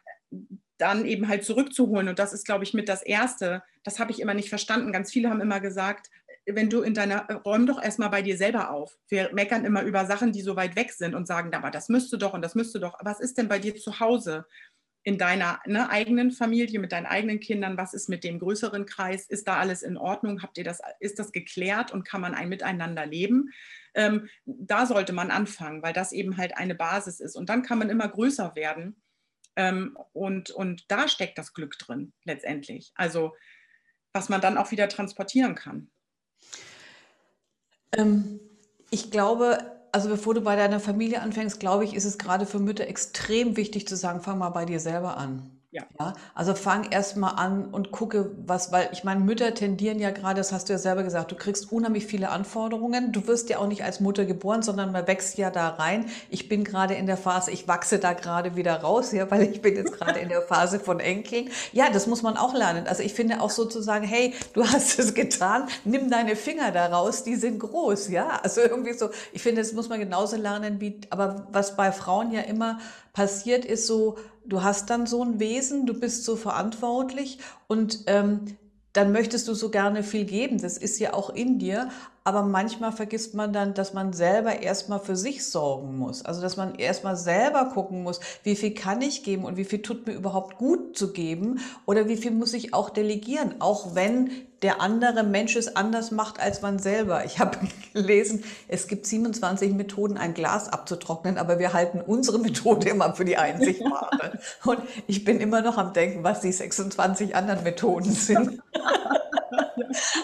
dann 0.78 1.04
eben 1.04 1.28
halt 1.28 1.44
zurückzuholen 1.44 2.08
und 2.08 2.18
das 2.18 2.32
ist, 2.32 2.46
glaube 2.46 2.64
ich, 2.64 2.72
mit 2.72 2.88
das 2.88 3.02
Erste. 3.02 3.62
Das 3.82 3.98
habe 3.98 4.12
ich 4.12 4.20
immer 4.20 4.34
nicht 4.34 4.48
verstanden. 4.48 4.92
Ganz 4.92 5.12
viele 5.12 5.28
haben 5.28 5.42
immer 5.42 5.60
gesagt, 5.60 6.08
wenn 6.46 6.70
du 6.70 6.80
in 6.80 6.94
deiner, 6.94 7.26
räum 7.44 7.66
doch 7.66 7.82
erstmal 7.82 8.08
bei 8.08 8.22
dir 8.22 8.38
selber 8.38 8.70
auf. 8.70 8.96
Wir 9.08 9.30
meckern 9.34 9.66
immer 9.66 9.82
über 9.82 10.06
Sachen, 10.06 10.32
die 10.32 10.42
so 10.42 10.56
weit 10.56 10.74
weg 10.74 10.92
sind 10.92 11.14
und 11.14 11.26
sagen, 11.26 11.52
aber 11.54 11.70
das 11.70 11.90
müsste 11.90 12.16
doch 12.16 12.32
und 12.32 12.40
das 12.40 12.54
müsste 12.54 12.80
doch. 12.80 12.98
Was 13.02 13.20
ist 13.20 13.36
denn 13.36 13.48
bei 13.48 13.58
dir 13.58 13.74
zu 13.76 14.00
Hause? 14.00 14.46
In 15.06 15.18
deiner 15.18 15.60
ne, 15.66 15.88
eigenen 15.88 16.32
Familie, 16.32 16.80
mit 16.80 16.90
deinen 16.90 17.06
eigenen 17.06 17.38
Kindern, 17.38 17.76
was 17.76 17.94
ist 17.94 18.08
mit 18.08 18.24
dem 18.24 18.40
größeren 18.40 18.86
Kreis, 18.86 19.26
ist 19.26 19.46
da 19.46 19.56
alles 19.56 19.84
in 19.84 19.96
Ordnung, 19.96 20.42
habt 20.42 20.58
ihr 20.58 20.64
das, 20.64 20.80
ist 20.98 21.20
das 21.20 21.30
geklärt 21.30 21.92
und 21.92 22.02
kann 22.02 22.20
man 22.20 22.34
ein 22.34 22.48
Miteinander 22.48 23.06
leben? 23.06 23.52
Ähm, 23.94 24.28
da 24.46 24.84
sollte 24.84 25.12
man 25.12 25.30
anfangen, 25.30 25.80
weil 25.80 25.92
das 25.92 26.10
eben 26.10 26.38
halt 26.38 26.56
eine 26.56 26.74
Basis 26.74 27.20
ist. 27.20 27.36
Und 27.36 27.48
dann 27.48 27.62
kann 27.62 27.78
man 27.78 27.88
immer 27.88 28.08
größer 28.08 28.56
werden. 28.56 29.00
Ähm, 29.54 29.96
und, 30.12 30.50
und 30.50 30.90
da 30.90 31.06
steckt 31.06 31.38
das 31.38 31.54
Glück 31.54 31.78
drin, 31.78 32.12
letztendlich. 32.24 32.90
Also, 32.96 33.36
was 34.12 34.28
man 34.28 34.40
dann 34.40 34.58
auch 34.58 34.72
wieder 34.72 34.88
transportieren 34.88 35.54
kann. 35.54 35.88
Ähm, 37.96 38.40
ich 38.90 39.12
glaube, 39.12 39.75
also 39.96 40.10
bevor 40.10 40.34
du 40.34 40.42
bei 40.42 40.56
deiner 40.56 40.78
Familie 40.78 41.22
anfängst, 41.22 41.58
glaube 41.58 41.84
ich, 41.84 41.94
ist 41.94 42.04
es 42.04 42.18
gerade 42.18 42.44
für 42.44 42.58
Mütter 42.58 42.86
extrem 42.86 43.56
wichtig 43.56 43.88
zu 43.88 43.96
sagen, 43.96 44.20
fang 44.20 44.36
mal 44.36 44.50
bei 44.50 44.66
dir 44.66 44.78
selber 44.78 45.16
an. 45.16 45.50
Ja. 45.76 45.82
ja. 46.00 46.14
also 46.34 46.54
fang 46.54 46.90
erst 46.90 47.18
mal 47.18 47.32
an 47.32 47.66
und 47.66 47.90
gucke, 47.90 48.30
was, 48.46 48.72
weil 48.72 48.88
ich 48.92 49.04
meine, 49.04 49.20
Mütter 49.20 49.52
tendieren 49.52 49.98
ja 49.98 50.10
gerade, 50.10 50.36
das 50.36 50.50
hast 50.50 50.68
du 50.68 50.72
ja 50.72 50.78
selber 50.78 51.02
gesagt, 51.02 51.30
du 51.30 51.36
kriegst 51.36 51.70
unheimlich 51.70 52.06
viele 52.06 52.30
Anforderungen. 52.30 53.12
Du 53.12 53.26
wirst 53.26 53.50
ja 53.50 53.58
auch 53.58 53.66
nicht 53.66 53.84
als 53.84 54.00
Mutter 54.00 54.24
geboren, 54.24 54.62
sondern 54.62 54.90
man 54.90 55.06
wächst 55.06 55.36
ja 55.36 55.50
da 55.50 55.68
rein. 55.68 56.06
Ich 56.30 56.48
bin 56.48 56.64
gerade 56.64 56.94
in 56.94 57.06
der 57.06 57.18
Phase, 57.18 57.50
ich 57.50 57.68
wachse 57.68 57.98
da 57.98 58.14
gerade 58.14 58.56
wieder 58.56 58.80
raus, 58.80 59.12
ja, 59.12 59.30
weil 59.30 59.42
ich 59.42 59.60
bin 59.60 59.76
jetzt 59.76 59.92
gerade 59.92 60.18
in 60.18 60.30
der 60.30 60.40
Phase 60.40 60.80
von 60.80 60.98
Enkeln. 60.98 61.50
Ja, 61.72 61.90
das 61.90 62.06
muss 62.06 62.22
man 62.22 62.38
auch 62.38 62.54
lernen. 62.54 62.86
Also 62.86 63.02
ich 63.02 63.12
finde 63.12 63.42
auch 63.42 63.50
sozusagen, 63.50 64.06
hey, 64.06 64.32
du 64.54 64.64
hast 64.66 64.98
es 64.98 65.12
getan, 65.12 65.68
nimm 65.84 66.10
deine 66.10 66.36
Finger 66.36 66.72
da 66.72 66.86
raus, 66.86 67.22
die 67.22 67.36
sind 67.36 67.58
groß, 67.58 68.08
ja. 68.08 68.40
Also 68.42 68.62
irgendwie 68.62 68.94
so, 68.94 69.10
ich 69.32 69.42
finde, 69.42 69.60
das 69.60 69.74
muss 69.74 69.90
man 69.90 70.00
genauso 70.00 70.36
lernen 70.36 70.80
wie, 70.80 71.02
aber 71.10 71.48
was 71.52 71.76
bei 71.76 71.92
Frauen 71.92 72.32
ja 72.32 72.40
immer 72.40 72.78
passiert, 73.12 73.64
ist 73.64 73.86
so, 73.86 74.16
du 74.48 74.62
hast 74.62 74.90
dann 74.90 75.06
so 75.06 75.22
ein 75.22 75.40
Wesen, 75.40 75.86
du 75.86 75.94
bist 75.94 76.24
so 76.24 76.36
verantwortlich 76.36 77.38
und 77.66 78.04
ähm, 78.06 78.56
dann 78.92 79.12
möchtest 79.12 79.46
du 79.48 79.54
so 79.54 79.70
gerne 79.70 80.02
viel 80.02 80.24
geben. 80.24 80.58
Das 80.58 80.78
ist 80.78 80.98
ja 80.98 81.12
auch 81.12 81.30
in 81.30 81.58
dir. 81.58 81.90
Aber 82.26 82.42
manchmal 82.42 82.90
vergisst 82.90 83.34
man 83.34 83.52
dann, 83.52 83.72
dass 83.72 83.94
man 83.94 84.12
selber 84.12 84.60
erstmal 84.60 84.98
für 84.98 85.14
sich 85.14 85.46
sorgen 85.46 85.96
muss. 85.96 86.24
Also, 86.24 86.40
dass 86.40 86.56
man 86.56 86.74
erstmal 86.74 87.16
selber 87.16 87.66
gucken 87.66 88.02
muss, 88.02 88.18
wie 88.42 88.56
viel 88.56 88.74
kann 88.74 89.00
ich 89.00 89.22
geben 89.22 89.44
und 89.44 89.56
wie 89.56 89.64
viel 89.64 89.80
tut 89.80 90.08
mir 90.08 90.12
überhaupt 90.12 90.58
gut 90.58 90.98
zu 90.98 91.12
geben 91.12 91.60
oder 91.84 92.08
wie 92.08 92.16
viel 92.16 92.32
muss 92.32 92.52
ich 92.52 92.74
auch 92.74 92.90
delegieren, 92.90 93.54
auch 93.60 93.94
wenn 93.94 94.32
der 94.62 94.80
andere 94.80 95.22
Mensch 95.22 95.54
es 95.54 95.76
anders 95.76 96.10
macht 96.10 96.40
als 96.40 96.62
man 96.62 96.80
selber. 96.80 97.24
Ich 97.24 97.38
habe 97.38 97.58
gelesen, 97.92 98.42
es 98.66 98.88
gibt 98.88 99.06
27 99.06 99.72
Methoden, 99.74 100.16
ein 100.16 100.34
Glas 100.34 100.68
abzutrocknen, 100.68 101.38
aber 101.38 101.60
wir 101.60 101.74
halten 101.74 102.00
unsere 102.00 102.40
Methode 102.40 102.88
immer 102.88 103.14
für 103.14 103.24
die 103.24 103.36
einzig 103.36 103.80
wahre. 103.82 104.40
Und 104.64 104.80
ich 105.06 105.24
bin 105.24 105.38
immer 105.38 105.62
noch 105.62 105.78
am 105.78 105.92
Denken, 105.92 106.24
was 106.24 106.40
die 106.40 106.50
26 106.50 107.36
anderen 107.36 107.62
Methoden 107.62 108.10
sind. 108.10 108.60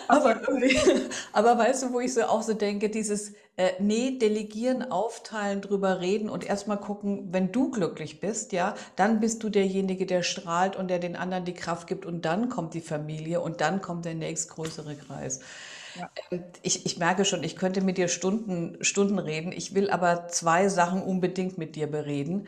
aber, 0.08 0.40
aber 1.32 1.58
weißt 1.58 1.84
du, 1.84 1.92
wo 1.92 2.00
ich 2.00 2.14
so 2.14 2.22
auch 2.22 2.42
so 2.42 2.54
denke, 2.54 2.88
dieses 2.88 3.32
äh, 3.56 3.72
nee, 3.80 4.18
delegieren, 4.18 4.90
aufteilen, 4.90 5.60
drüber 5.60 6.00
reden 6.00 6.30
und 6.30 6.44
erstmal 6.44 6.78
gucken, 6.78 7.32
wenn 7.32 7.52
du 7.52 7.70
glücklich 7.70 8.20
bist, 8.20 8.52
ja, 8.52 8.74
dann 8.96 9.20
bist 9.20 9.42
du 9.42 9.50
derjenige, 9.50 10.06
der 10.06 10.22
strahlt 10.22 10.76
und 10.76 10.88
der 10.88 10.98
den 10.98 11.16
anderen 11.16 11.44
die 11.44 11.54
Kraft 11.54 11.86
gibt 11.86 12.06
und 12.06 12.24
dann 12.24 12.48
kommt 12.48 12.74
die 12.74 12.80
Familie 12.80 13.40
und 13.40 13.60
dann 13.60 13.82
kommt 13.82 14.04
der 14.04 14.14
nächstgrößere 14.14 14.96
Kreis. 14.96 15.40
Ja. 15.94 16.08
Ähm, 16.30 16.44
ich, 16.62 16.86
ich 16.86 16.98
merke 16.98 17.24
schon, 17.24 17.42
ich 17.44 17.56
könnte 17.56 17.82
mit 17.82 17.98
dir 17.98 18.08
Stunden, 18.08 18.82
Stunden 18.82 19.18
reden. 19.18 19.52
Ich 19.52 19.74
will 19.74 19.90
aber 19.90 20.28
zwei 20.28 20.68
Sachen 20.68 21.02
unbedingt 21.02 21.58
mit 21.58 21.76
dir 21.76 21.86
bereden. 21.86 22.46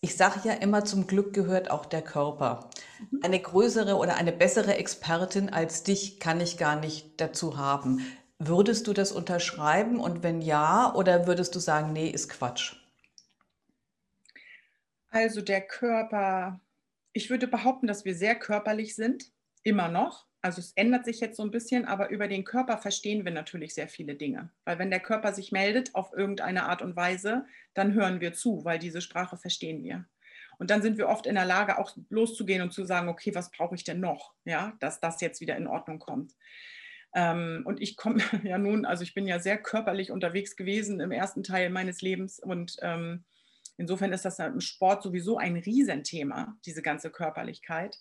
Ich 0.00 0.16
sage 0.16 0.40
ja 0.44 0.54
immer, 0.54 0.84
zum 0.84 1.06
Glück 1.06 1.32
gehört 1.32 1.70
auch 1.70 1.86
der 1.86 2.02
Körper. 2.02 2.70
Mhm. 3.10 3.20
Eine 3.22 3.40
größere 3.40 3.96
oder 3.96 4.16
eine 4.16 4.32
bessere 4.32 4.76
Expertin 4.76 5.50
als 5.50 5.82
dich 5.82 6.20
kann 6.20 6.40
ich 6.40 6.58
gar 6.58 6.78
nicht 6.78 7.20
dazu 7.20 7.56
haben. 7.56 8.06
Würdest 8.38 8.86
du 8.86 8.92
das 8.92 9.12
unterschreiben 9.12 9.98
und 9.98 10.22
wenn 10.22 10.42
ja, 10.42 10.94
oder 10.94 11.26
würdest 11.26 11.54
du 11.54 11.58
sagen, 11.58 11.92
nee, 11.92 12.08
ist 12.08 12.28
Quatsch? 12.28 12.76
Also 15.08 15.40
der 15.40 15.62
Körper, 15.62 16.60
ich 17.12 17.30
würde 17.30 17.48
behaupten, 17.48 17.86
dass 17.86 18.04
wir 18.04 18.14
sehr 18.14 18.34
körperlich 18.34 18.94
sind, 18.94 19.32
immer 19.62 19.88
noch. 19.88 20.26
Also 20.46 20.60
es 20.60 20.70
ändert 20.76 21.04
sich 21.04 21.18
jetzt 21.18 21.38
so 21.38 21.42
ein 21.42 21.50
bisschen, 21.50 21.86
aber 21.86 22.10
über 22.10 22.28
den 22.28 22.44
Körper 22.44 22.78
verstehen 22.78 23.24
wir 23.24 23.32
natürlich 23.32 23.74
sehr 23.74 23.88
viele 23.88 24.14
Dinge. 24.14 24.48
Weil 24.64 24.78
wenn 24.78 24.90
der 24.90 25.00
Körper 25.00 25.32
sich 25.32 25.50
meldet 25.50 25.92
auf 25.96 26.12
irgendeine 26.12 26.68
Art 26.68 26.82
und 26.82 26.94
Weise, 26.94 27.44
dann 27.74 27.94
hören 27.94 28.20
wir 28.20 28.32
zu, 28.32 28.64
weil 28.64 28.78
diese 28.78 29.00
Sprache 29.00 29.36
verstehen 29.36 29.82
wir. 29.82 30.06
Und 30.58 30.70
dann 30.70 30.82
sind 30.82 30.98
wir 30.98 31.08
oft 31.08 31.26
in 31.26 31.34
der 31.34 31.46
Lage, 31.46 31.78
auch 31.80 31.96
loszugehen 32.10 32.62
und 32.62 32.72
zu 32.72 32.84
sagen, 32.84 33.08
okay, 33.08 33.34
was 33.34 33.50
brauche 33.50 33.74
ich 33.74 33.82
denn 33.82 33.98
noch, 33.98 34.34
ja, 34.44 34.76
dass 34.78 35.00
das 35.00 35.20
jetzt 35.20 35.40
wieder 35.40 35.56
in 35.56 35.66
Ordnung 35.66 35.98
kommt. 35.98 36.36
Ähm, 37.12 37.62
und 37.64 37.82
ich 37.82 37.96
komme 37.96 38.22
ja 38.44 38.56
nun, 38.56 38.84
also 38.86 39.02
ich 39.02 39.14
bin 39.14 39.26
ja 39.26 39.40
sehr 39.40 39.58
körperlich 39.58 40.12
unterwegs 40.12 40.54
gewesen 40.54 41.00
im 41.00 41.10
ersten 41.10 41.42
Teil 41.42 41.70
meines 41.70 42.02
Lebens 42.02 42.38
und 42.38 42.76
ähm, 42.82 43.24
insofern 43.78 44.12
ist 44.12 44.24
das 44.24 44.38
im 44.38 44.60
Sport 44.60 45.02
sowieso 45.02 45.38
ein 45.38 45.56
Riesenthema, 45.56 46.56
diese 46.64 46.82
ganze 46.82 47.10
Körperlichkeit. 47.10 47.98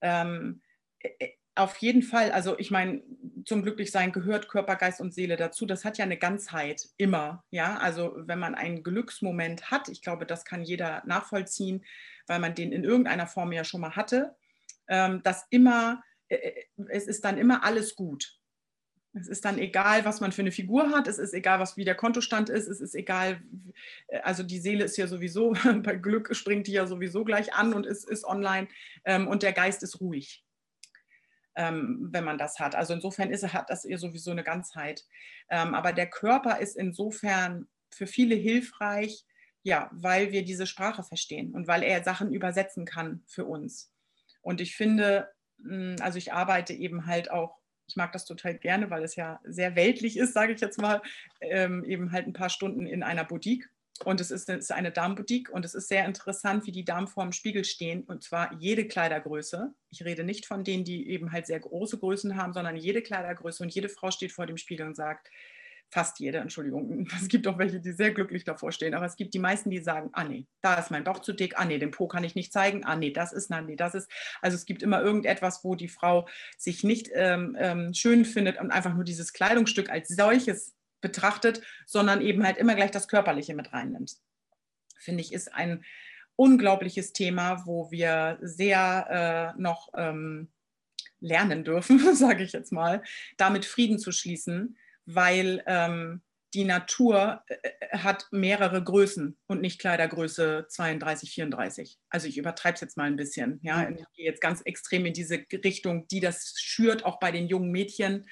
Ähm, 0.00 0.62
äh, 1.00 1.10
äh, 1.18 1.32
auf 1.54 1.76
jeden 1.78 2.02
Fall, 2.02 2.32
also 2.32 2.58
ich 2.58 2.70
meine, 2.70 3.02
zum 3.44 3.62
Glücklichsein 3.62 4.12
gehört 4.12 4.48
Körper, 4.48 4.76
Geist 4.76 5.00
und 5.00 5.12
Seele 5.12 5.36
dazu. 5.36 5.66
Das 5.66 5.84
hat 5.84 5.98
ja 5.98 6.04
eine 6.04 6.16
Ganzheit 6.16 6.88
immer, 6.96 7.44
ja. 7.50 7.78
Also 7.78 8.14
wenn 8.16 8.38
man 8.38 8.54
einen 8.54 8.82
Glücksmoment 8.82 9.70
hat, 9.70 9.88
ich 9.88 10.02
glaube, 10.02 10.24
das 10.24 10.44
kann 10.44 10.62
jeder 10.62 11.02
nachvollziehen, 11.06 11.84
weil 12.26 12.38
man 12.38 12.54
den 12.54 12.72
in 12.72 12.84
irgendeiner 12.84 13.26
Form 13.26 13.52
ja 13.52 13.64
schon 13.64 13.82
mal 13.82 13.96
hatte, 13.96 14.34
ähm, 14.88 15.22
dass 15.22 15.46
immer, 15.50 16.02
äh, 16.28 16.52
es 16.88 17.06
ist 17.06 17.24
dann 17.24 17.36
immer 17.36 17.64
alles 17.64 17.96
gut. 17.96 18.38
Es 19.14 19.28
ist 19.28 19.44
dann 19.44 19.58
egal, 19.58 20.06
was 20.06 20.22
man 20.22 20.32
für 20.32 20.40
eine 20.40 20.52
Figur 20.52 20.90
hat. 20.90 21.06
Es 21.06 21.18
ist 21.18 21.34
egal, 21.34 21.60
was 21.60 21.76
wie 21.76 21.84
der 21.84 21.94
Kontostand 21.94 22.48
ist. 22.48 22.66
Es 22.66 22.80
ist 22.80 22.94
egal, 22.94 23.42
also 24.22 24.42
die 24.42 24.58
Seele 24.58 24.84
ist 24.84 24.96
ja 24.96 25.06
sowieso, 25.06 25.52
bei 25.82 25.96
Glück 25.96 26.34
springt 26.34 26.66
die 26.66 26.72
ja 26.72 26.86
sowieso 26.86 27.24
gleich 27.24 27.52
an 27.52 27.74
und 27.74 27.84
ist, 27.84 28.08
ist 28.08 28.24
online. 28.24 28.68
Ähm, 29.04 29.28
und 29.28 29.42
der 29.42 29.52
Geist 29.52 29.82
ist 29.82 30.00
ruhig, 30.00 30.42
ähm, 31.56 32.08
wenn 32.10 32.24
man 32.24 32.38
das 32.38 32.58
hat. 32.58 32.74
Also 32.74 32.94
insofern 32.94 33.30
ist, 33.30 33.52
hat 33.52 33.70
das 33.70 33.84
ja 33.84 33.98
sowieso 33.98 34.30
eine 34.30 34.44
Ganzheit. 34.44 35.04
Ähm, 35.50 35.74
aber 35.74 35.92
der 35.92 36.08
Körper 36.08 36.58
ist 36.58 36.76
insofern 36.76 37.68
für 37.90 38.06
viele 38.06 38.34
hilfreich, 38.34 39.24
ja, 39.62 39.90
weil 39.92 40.32
wir 40.32 40.44
diese 40.44 40.66
Sprache 40.66 41.02
verstehen 41.04 41.54
und 41.54 41.66
weil 41.68 41.82
er 41.82 42.02
Sachen 42.02 42.32
übersetzen 42.32 42.84
kann 42.84 43.22
für 43.26 43.44
uns. 43.44 43.92
Und 44.40 44.60
ich 44.60 44.74
finde, 44.74 45.28
hm, 45.62 45.96
also 46.00 46.18
ich 46.18 46.32
arbeite 46.32 46.72
eben 46.72 47.06
halt 47.06 47.30
auch 47.30 47.62
ich 47.92 47.96
mag 47.96 48.12
das 48.12 48.24
total 48.24 48.54
gerne, 48.54 48.90
weil 48.90 49.02
es 49.02 49.16
ja 49.16 49.40
sehr 49.44 49.76
weltlich 49.76 50.16
ist, 50.16 50.32
sage 50.32 50.52
ich 50.54 50.60
jetzt 50.60 50.80
mal, 50.80 51.02
ähm, 51.40 51.84
eben 51.84 52.12
halt 52.12 52.26
ein 52.26 52.32
paar 52.32 52.48
Stunden 52.48 52.86
in 52.86 53.02
einer 53.02 53.24
Boutique. 53.24 53.68
Und 54.04 54.20
es 54.20 54.30
ist, 54.30 54.48
ist 54.48 54.72
eine 54.72 54.90
Damenboutique 54.90 55.50
und 55.50 55.64
es 55.64 55.74
ist 55.74 55.88
sehr 55.88 56.04
interessant, 56.06 56.66
wie 56.66 56.72
die 56.72 56.84
Damen 56.84 57.06
vor 57.06 57.22
dem 57.22 57.32
Spiegel 57.32 57.64
stehen 57.64 58.02
und 58.02 58.22
zwar 58.24 58.52
jede 58.58 58.86
Kleidergröße. 58.86 59.72
Ich 59.90 60.04
rede 60.04 60.24
nicht 60.24 60.46
von 60.46 60.64
denen, 60.64 60.84
die 60.84 61.08
eben 61.08 61.30
halt 61.30 61.46
sehr 61.46 61.60
große 61.60 61.98
Größen 61.98 62.36
haben, 62.36 62.52
sondern 62.52 62.76
jede 62.76 63.02
Kleidergröße 63.02 63.62
und 63.62 63.72
jede 63.72 63.88
Frau 63.88 64.10
steht 64.10 64.32
vor 64.32 64.46
dem 64.46 64.56
Spiegel 64.56 64.86
und 64.86 64.96
sagt, 64.96 65.28
fast 65.92 66.18
jede, 66.20 66.38
Entschuldigung. 66.38 67.06
Es 67.22 67.28
gibt 67.28 67.46
auch 67.46 67.58
welche, 67.58 67.78
die 67.78 67.92
sehr 67.92 68.12
glücklich 68.12 68.44
davor 68.44 68.72
stehen, 68.72 68.94
aber 68.94 69.04
es 69.04 69.16
gibt 69.16 69.34
die 69.34 69.38
meisten, 69.38 69.70
die 69.70 69.80
sagen, 69.80 70.10
ah 70.14 70.24
nee, 70.24 70.46
da 70.62 70.74
ist 70.74 70.90
mein 70.90 71.04
Bauch 71.04 71.20
zu 71.20 71.34
dick, 71.34 71.58
ah 71.58 71.66
nee, 71.66 71.78
den 71.78 71.90
Po 71.90 72.08
kann 72.08 72.24
ich 72.24 72.34
nicht 72.34 72.52
zeigen, 72.52 72.84
ah 72.84 72.96
nee, 72.96 73.10
das 73.10 73.32
ist, 73.32 73.50
nein, 73.50 73.66
nee, 73.66 73.76
das 73.76 73.94
ist. 73.94 74.10
Also 74.40 74.56
es 74.56 74.64
gibt 74.64 74.82
immer 74.82 75.02
irgendetwas, 75.02 75.62
wo 75.62 75.74
die 75.74 75.88
Frau 75.88 76.26
sich 76.56 76.82
nicht 76.82 77.10
ähm, 77.12 77.56
ähm, 77.58 77.92
schön 77.94 78.24
findet 78.24 78.58
und 78.58 78.70
einfach 78.70 78.94
nur 78.94 79.04
dieses 79.04 79.32
Kleidungsstück 79.32 79.90
als 79.90 80.08
solches 80.08 80.74
betrachtet, 81.02 81.60
sondern 81.86 82.22
eben 82.22 82.44
halt 82.44 82.56
immer 82.56 82.74
gleich 82.74 82.90
das 82.90 83.08
Körperliche 83.08 83.54
mit 83.54 83.74
reinnimmt. 83.74 84.16
Finde 84.98 85.20
ich, 85.20 85.34
ist 85.34 85.52
ein 85.52 85.84
unglaubliches 86.36 87.12
Thema, 87.12 87.66
wo 87.66 87.90
wir 87.90 88.38
sehr 88.40 89.52
äh, 89.54 89.60
noch 89.60 89.90
ähm, 89.94 90.50
lernen 91.20 91.64
dürfen, 91.64 91.98
sage 92.16 92.42
ich 92.42 92.52
jetzt 92.52 92.72
mal, 92.72 93.02
damit 93.36 93.66
Frieden 93.66 93.98
zu 93.98 94.12
schließen 94.12 94.78
weil 95.06 95.62
ähm, 95.66 96.22
die 96.54 96.64
Natur 96.64 97.42
äh, 97.46 97.56
äh, 97.80 97.98
hat 97.98 98.26
mehrere 98.30 98.82
Größen 98.82 99.36
und 99.46 99.60
nicht 99.60 99.80
Kleidergröße 99.80 100.66
32, 100.68 101.32
34. 101.32 101.98
Also 102.10 102.28
ich 102.28 102.38
übertreibe 102.38 102.74
es 102.74 102.80
jetzt 102.80 102.96
mal 102.96 103.04
ein 103.04 103.16
bisschen. 103.16 103.58
Ja? 103.62 103.88
Ich 103.88 104.04
gehe 104.14 104.26
jetzt 104.26 104.40
ganz 104.40 104.60
extrem 104.62 105.06
in 105.06 105.14
diese 105.14 105.44
Richtung, 105.64 106.06
die 106.08 106.20
das 106.20 106.54
schürt, 106.58 107.04
auch 107.04 107.18
bei 107.18 107.32
den 107.32 107.48
jungen 107.48 107.70
Mädchen. 107.70 108.26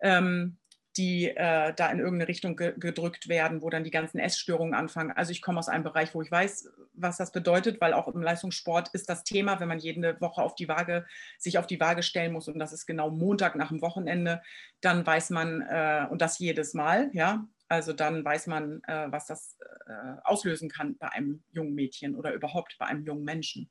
Ähm, 0.00 0.58
die 0.96 1.28
äh, 1.28 1.72
da 1.74 1.90
in 1.90 1.98
irgendeine 1.98 2.28
Richtung 2.28 2.56
ge 2.56 2.74
gedrückt 2.76 3.28
werden, 3.28 3.62
wo 3.62 3.70
dann 3.70 3.84
die 3.84 3.90
ganzen 3.90 4.18
Essstörungen 4.18 4.74
anfangen. 4.74 5.10
Also 5.12 5.32
ich 5.32 5.40
komme 5.40 5.58
aus 5.58 5.68
einem 5.68 5.84
Bereich, 5.84 6.14
wo 6.14 6.22
ich 6.22 6.30
weiß, 6.30 6.70
was 6.92 7.16
das 7.16 7.32
bedeutet, 7.32 7.80
weil 7.80 7.94
auch 7.94 8.08
im 8.08 8.22
Leistungssport 8.22 8.90
ist 8.92 9.08
das 9.08 9.24
Thema, 9.24 9.58
wenn 9.60 9.68
man 9.68 9.78
jede 9.78 10.20
Woche 10.20 10.42
auf 10.42 10.54
die 10.54 10.68
Waage, 10.68 11.06
sich 11.38 11.58
auf 11.58 11.66
die 11.66 11.80
Waage 11.80 12.02
stellen 12.02 12.32
muss 12.32 12.48
und 12.48 12.58
das 12.58 12.72
ist 12.72 12.86
genau 12.86 13.10
Montag 13.10 13.56
nach 13.56 13.68
dem 13.68 13.80
Wochenende, 13.80 14.42
dann 14.80 15.06
weiß 15.06 15.30
man, 15.30 15.62
äh, 15.62 16.06
und 16.10 16.20
das 16.20 16.38
jedes 16.38 16.74
Mal, 16.74 17.10
ja, 17.14 17.46
also 17.68 17.94
dann 17.94 18.22
weiß 18.22 18.48
man, 18.48 18.82
äh, 18.84 19.10
was 19.10 19.26
das 19.26 19.56
äh, 19.86 20.20
auslösen 20.24 20.68
kann 20.68 20.98
bei 20.98 21.08
einem 21.08 21.42
jungen 21.52 21.74
Mädchen 21.74 22.14
oder 22.14 22.34
überhaupt 22.34 22.76
bei 22.78 22.84
einem 22.84 23.06
jungen 23.06 23.24
Menschen. 23.24 23.70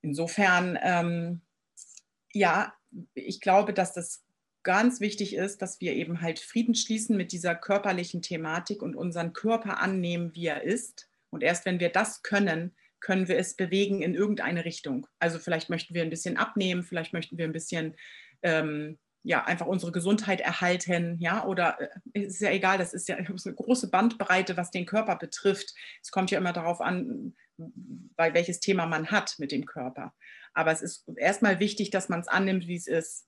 Insofern, 0.00 0.76
ähm, 0.82 1.42
ja, 2.32 2.74
ich 3.14 3.40
glaube, 3.40 3.72
dass 3.72 3.92
das 3.92 4.24
ganz 4.62 5.00
wichtig 5.00 5.34
ist, 5.34 5.62
dass 5.62 5.80
wir 5.80 5.94
eben 5.94 6.20
halt 6.20 6.38
Frieden 6.38 6.74
schließen 6.74 7.16
mit 7.16 7.32
dieser 7.32 7.54
körperlichen 7.54 8.22
Thematik 8.22 8.82
und 8.82 8.94
unseren 8.94 9.32
Körper 9.32 9.78
annehmen, 9.80 10.34
wie 10.34 10.46
er 10.46 10.62
ist. 10.62 11.08
Und 11.30 11.42
erst 11.42 11.64
wenn 11.66 11.80
wir 11.80 11.88
das 11.88 12.22
können, 12.22 12.74
können 13.00 13.28
wir 13.28 13.38
es 13.38 13.54
bewegen 13.54 14.02
in 14.02 14.14
irgendeine 14.14 14.64
Richtung. 14.64 15.06
Also 15.18 15.38
vielleicht 15.38 15.70
möchten 15.70 15.94
wir 15.94 16.02
ein 16.02 16.10
bisschen 16.10 16.36
abnehmen, 16.36 16.84
vielleicht 16.84 17.12
möchten 17.12 17.36
wir 17.36 17.44
ein 17.44 17.52
bisschen 17.52 17.96
ähm, 18.42 18.98
ja, 19.24 19.44
einfach 19.44 19.66
unsere 19.66 19.92
Gesundheit 19.92 20.40
erhalten, 20.40 21.16
ja, 21.20 21.44
oder 21.44 21.78
äh, 22.12 22.20
ist 22.20 22.40
ja 22.40 22.50
egal, 22.50 22.78
das 22.78 22.92
ist 22.92 23.08
ja 23.08 23.16
eine 23.16 23.26
große 23.26 23.90
Bandbreite, 23.90 24.56
was 24.56 24.70
den 24.70 24.86
Körper 24.86 25.16
betrifft. 25.16 25.74
Es 26.02 26.10
kommt 26.10 26.30
ja 26.30 26.38
immer 26.38 26.52
darauf 26.52 26.80
an, 26.80 27.34
bei 28.16 28.34
welches 28.34 28.60
Thema 28.60 28.86
man 28.86 29.10
hat 29.10 29.36
mit 29.38 29.52
dem 29.52 29.64
Körper. 29.64 30.12
Aber 30.54 30.72
es 30.72 30.82
ist 30.82 31.08
erstmal 31.16 31.60
wichtig, 31.60 31.90
dass 31.90 32.08
man 32.08 32.20
es 32.20 32.28
annimmt, 32.28 32.66
wie 32.66 32.76
es 32.76 32.86
ist. 32.86 33.26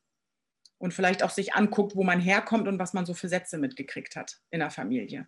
Und 0.84 0.92
vielleicht 0.92 1.22
auch 1.22 1.30
sich 1.30 1.54
anguckt, 1.54 1.96
wo 1.96 2.04
man 2.04 2.20
herkommt 2.20 2.68
und 2.68 2.78
was 2.78 2.92
man 2.92 3.06
so 3.06 3.14
für 3.14 3.28
Sätze 3.28 3.56
mitgekriegt 3.56 4.16
hat 4.16 4.36
in 4.50 4.60
der 4.60 4.70
Familie 4.70 5.26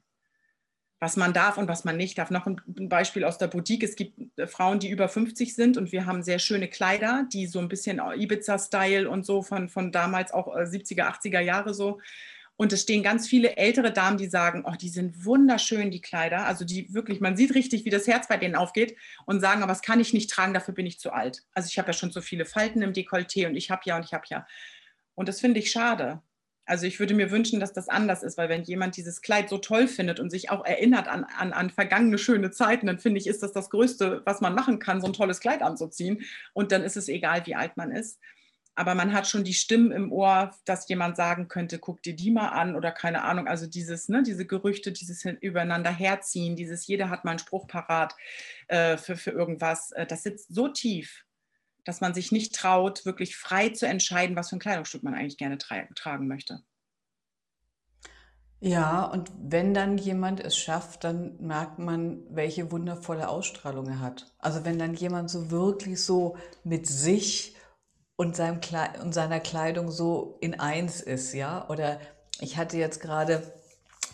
was 0.99 1.17
man 1.17 1.35
darf 1.35 1.59
und 1.59 1.69
was 1.69 1.85
man 1.85 1.97
nicht 1.97 2.17
darf. 2.19 2.31
Noch 2.31 2.47
ein 2.47 2.89
Beispiel 2.89 3.25
aus 3.25 3.37
der 3.37 3.49
Boutique. 3.49 3.83
Es 3.83 3.97
gibt 3.97 4.19
äh, 4.39 4.47
Frauen, 4.47 4.79
die 4.79 4.89
über 4.89 5.09
50 5.09 5.55
sind 5.55 5.77
und 5.77 5.93
wir 5.93 6.07
haben 6.07 6.23
sehr 6.23 6.39
schöne 6.39 6.69
Kleider, 6.69 7.27
die 7.33 7.47
so 7.47 7.59
ein 7.59 7.69
bisschen 7.69 8.01
Ibiza-Style 8.01 9.09
und 9.09 9.27
so 9.27 9.43
von, 9.43 9.69
von 9.69 9.93
damals 9.93 10.33
auch 10.33 10.49
70er, 10.49 11.01
äh, 11.01 11.29
80er 11.29 11.41
Jahre 11.41 11.75
so. 11.75 12.01
Und 12.59 12.73
es 12.73 12.83
stehen 12.83 13.03
ganz 13.03 13.29
viele 13.29 13.59
ältere 13.59 13.93
Damen, 13.93 14.17
die 14.17 14.29
sagen, 14.29 14.65
oh, 14.67 14.75
die 14.81 14.89
sind 14.89 15.27
wunderschön, 15.27 15.91
die 15.91 16.01
Kleider. 16.01 16.47
Also 16.47 16.65
die 16.65 16.93
wirklich, 16.95 17.21
man 17.21 17.37
sieht 17.37 17.55
richtig, 17.55 17.85
wie 17.85 17.91
das 17.91 18.07
Herz 18.07 18.29
bei 18.29 18.39
denen 18.39 18.55
aufgeht 18.55 18.97
und 19.27 19.41
sagen, 19.41 19.63
aber 19.63 19.73
das 19.73 19.83
kann 19.83 20.01
ich 20.01 20.15
nicht 20.15 20.31
tragen, 20.31 20.55
dafür 20.55 20.73
bin 20.73 20.87
ich 20.87 20.99
zu 20.99 21.13
alt. 21.13 21.43
Also 21.53 21.69
ich 21.71 21.79
habe 21.79 21.89
ja 21.89 21.93
schon 21.93 22.13
so 22.13 22.23
viele 22.23 22.47
Falten 22.47 22.81
im 22.81 22.95
Dekolleté 22.95 23.47
und 23.47 23.57
ich 23.57 23.71
habe 23.71 23.83
ja 23.85 23.97
und 23.97 24.07
ich 24.07 24.15
habe 24.15 24.25
ja. 24.31 24.47
Und 25.17 25.29
das 25.29 25.41
finde 25.41 25.59
ich 25.59 25.73
schade. 25.73 26.23
Also 26.67 26.87
ich 26.87 26.99
würde 26.99 27.15
mir 27.15 27.31
wünschen, 27.31 27.61
dass 27.61 27.73
das 27.73 27.89
anders 27.89 28.25
ist, 28.25 28.37
weil 28.39 28.49
wenn 28.49 28.65
jemand 28.65 28.97
dieses 28.97 29.23
Kleid 29.23 29.49
so 29.49 29.59
toll 29.59 29.87
findet 29.87 30.19
und 30.19 30.31
sich 30.31 30.51
auch 30.51 30.65
erinnert 30.65 31.07
an, 31.07 31.25
an, 31.25 31.53
an 31.53 31.71
vergangene 31.71 32.19
schöne 32.19 32.51
Zeiten, 32.51 32.89
dann 32.89 32.99
finde 32.99 33.21
ich, 33.21 33.29
ist 33.29 33.43
das 33.43 33.53
das 33.53 33.71
Größte, 33.71 34.23
was 34.25 34.41
man 34.41 34.55
machen 34.55 34.81
kann, 34.81 35.01
so 35.01 35.07
ein 35.07 35.13
tolles 35.13 35.39
Kleid 35.41 35.63
anzuziehen. 35.63 36.23
Und 36.55 36.73
dann 36.73 36.83
ist 36.83 36.97
es 36.97 37.09
egal, 37.09 37.47
wie 37.47 37.55
alt 37.55 37.77
man 37.77 37.93
ist. 37.93 38.19
Aber 38.75 38.95
man 38.95 39.15
hat 39.15 39.27
schon 39.27 39.45
die 39.45 39.55
Stimmen 39.55 39.91
im 39.91 40.13
Ohr, 40.13 40.51
dass 40.67 40.89
jemand 40.89 41.17
sagen 41.17 41.49
könnte, 41.49 41.79
guck 41.79 42.03
dir 42.03 42.15
die 42.15 42.31
mal 42.31 42.49
an 42.49 42.77
oder 42.77 42.91
keine 42.91 43.23
Ahnung. 43.23 43.47
Also 43.47 43.67
dieses, 43.67 44.09
ne, 44.09 44.23
diese 44.23 44.45
Gerüchte, 44.45 44.93
dieses 44.93 45.25
übereinander 45.25 45.91
herziehen, 45.91 46.57
dieses 46.57 46.87
jeder 46.87 47.09
hat 47.09 47.25
mal 47.25 47.31
einen 47.31 47.39
Spruch 47.39 47.69
parat 47.69 48.15
äh, 48.69 48.99
für, 48.99 49.17
für 49.17 49.31
irgendwas, 49.31 49.93
äh, 49.93 50.05
das 50.05 50.25
sitzt 50.25 50.55
so 50.55 50.69
tief 50.69 51.26
dass 51.87 52.01
man 52.01 52.13
sich 52.13 52.33
nicht 52.33 52.55
traut, 52.55 53.07
wirklich 53.07 53.37
frei 53.37 53.71
zu 53.71 53.87
entscheiden, 53.87 54.37
was 54.37 54.51
für 54.51 54.57
ein 54.57 54.61
Kleidungsstück 54.61 55.03
man 55.03 55.15
eigentlich 55.15 55.39
gerne 55.39 55.57
tra 55.57 55.77
tragen 55.95 56.27
möchte. 56.27 56.63
Ja, 58.61 59.05
und 59.05 59.31
wenn 59.39 59.75
dann 59.75 59.97
jemand 59.99 60.41
es 60.41 60.57
schafft, 60.57 61.05
dann 61.05 61.37
merkt 61.39 61.79
man, 61.79 62.23
welche 62.31 62.73
wundervolle 62.73 63.29
Ausstrahlung 63.29 63.87
er 63.87 64.01
hat. 64.01 64.35
Also 64.39 64.65
wenn 64.65 64.79
dann 64.79 64.95
jemand 64.95 65.31
so 65.31 65.51
wirklich 65.51 66.03
so 66.03 66.37
mit 66.65 66.87
sich 66.87 67.55
und, 68.17 68.35
seinem 68.35 68.61
und 69.03 69.13
seiner 69.13 69.41
Kleidung 69.41 69.91
so 69.91 70.39
in 70.41 70.59
eins 70.59 71.01
ist, 71.01 71.35
ja. 71.35 71.69
Oder 71.69 72.01
ich 72.41 72.57
hatte 72.57 72.79
jetzt 72.79 73.01
gerade 73.01 73.53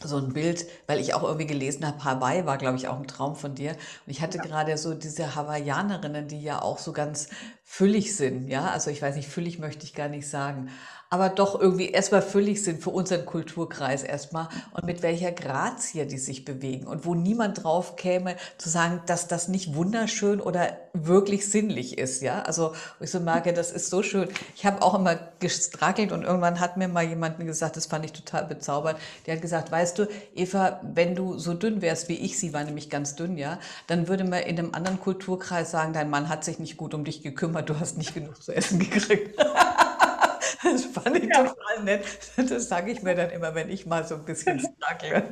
so 0.06 0.16
ein 0.16 0.32
Bild, 0.32 0.66
weil 0.86 1.00
ich 1.00 1.14
auch 1.14 1.22
irgendwie 1.22 1.46
gelesen 1.46 1.86
habe, 1.86 2.04
Hawaii 2.04 2.46
war, 2.46 2.58
glaube 2.58 2.76
ich, 2.76 2.88
auch 2.88 2.98
ein 2.98 3.06
Traum 3.06 3.36
von 3.36 3.54
dir. 3.54 3.72
Und 3.72 3.78
ich 4.06 4.22
hatte 4.22 4.38
ja. 4.38 4.44
gerade 4.44 4.76
so 4.76 4.94
diese 4.94 5.34
Hawaiianerinnen, 5.34 6.28
die 6.28 6.42
ja 6.42 6.62
auch 6.62 6.78
so 6.78 6.92
ganz 6.92 7.28
füllig 7.64 8.16
sind, 8.16 8.48
ja. 8.48 8.70
Also 8.70 8.90
ich 8.90 9.00
weiß 9.00 9.16
nicht, 9.16 9.28
füllig 9.28 9.58
möchte 9.58 9.84
ich 9.84 9.94
gar 9.94 10.08
nicht 10.08 10.28
sagen 10.28 10.70
aber 11.12 11.28
doch 11.28 11.60
irgendwie 11.60 11.90
erstmal 11.90 12.22
völlig 12.22 12.64
sind 12.64 12.82
für 12.82 12.88
unseren 12.88 13.26
Kulturkreis 13.26 14.02
erstmal 14.02 14.48
und 14.72 14.84
mit 14.86 15.02
welcher 15.02 15.30
Grazie 15.30 16.06
die 16.06 16.16
sich 16.16 16.46
bewegen 16.46 16.86
und 16.86 17.04
wo 17.04 17.14
niemand 17.14 17.62
drauf 17.62 17.96
käme 17.96 18.36
zu 18.56 18.70
sagen, 18.70 19.02
dass 19.04 19.28
das 19.28 19.46
nicht 19.46 19.74
wunderschön 19.74 20.40
oder 20.40 20.78
wirklich 20.94 21.50
sinnlich 21.50 21.98
ist, 21.98 22.22
ja. 22.22 22.40
Also 22.44 22.72
ich 22.98 23.10
so 23.10 23.20
merke, 23.20 23.52
das 23.52 23.72
ist 23.72 23.90
so 23.90 24.02
schön. 24.02 24.26
Ich 24.56 24.64
habe 24.64 24.80
auch 24.80 24.94
immer 24.94 25.18
gestrackelt 25.38 26.12
und 26.12 26.22
irgendwann 26.22 26.60
hat 26.60 26.78
mir 26.78 26.88
mal 26.88 27.04
jemanden 27.04 27.44
gesagt, 27.44 27.76
das 27.76 27.84
fand 27.84 28.06
ich 28.06 28.12
total 28.14 28.46
bezaubernd. 28.46 28.98
Der 29.26 29.34
hat 29.34 29.42
gesagt, 29.42 29.70
weißt 29.70 29.98
du, 29.98 30.08
Eva, 30.34 30.80
wenn 30.94 31.14
du 31.14 31.36
so 31.36 31.52
dünn 31.52 31.82
wärst 31.82 32.08
wie 32.08 32.16
ich, 32.16 32.38
sie 32.38 32.54
war 32.54 32.64
nämlich 32.64 32.88
ganz 32.88 33.16
dünn, 33.16 33.36
ja, 33.36 33.58
dann 33.86 34.08
würde 34.08 34.24
man 34.24 34.44
in 34.44 34.58
einem 34.58 34.72
anderen 34.72 34.98
Kulturkreis 34.98 35.72
sagen, 35.72 35.92
dein 35.92 36.08
Mann 36.08 36.30
hat 36.30 36.42
sich 36.42 36.58
nicht 36.58 36.78
gut 36.78 36.94
um 36.94 37.04
dich 37.04 37.22
gekümmert, 37.22 37.68
du 37.68 37.78
hast 37.78 37.98
nicht 37.98 38.14
genug 38.14 38.42
zu 38.42 38.52
essen 38.56 38.78
gekriegt. 38.78 39.38
Das 40.72 40.84
fand 40.84 41.16
ich 41.16 41.24
ja. 41.24 41.44
total 41.44 41.84
nett. 41.84 42.04
Das 42.36 42.68
sage 42.68 42.92
ich 42.92 43.02
mir 43.02 43.14
dann 43.14 43.30
immer, 43.30 43.54
wenn 43.54 43.68
ich 43.70 43.86
mal 43.86 44.06
so 44.06 44.14
ein 44.14 44.24
bisschen 44.24 44.60
struggle. 44.80 45.24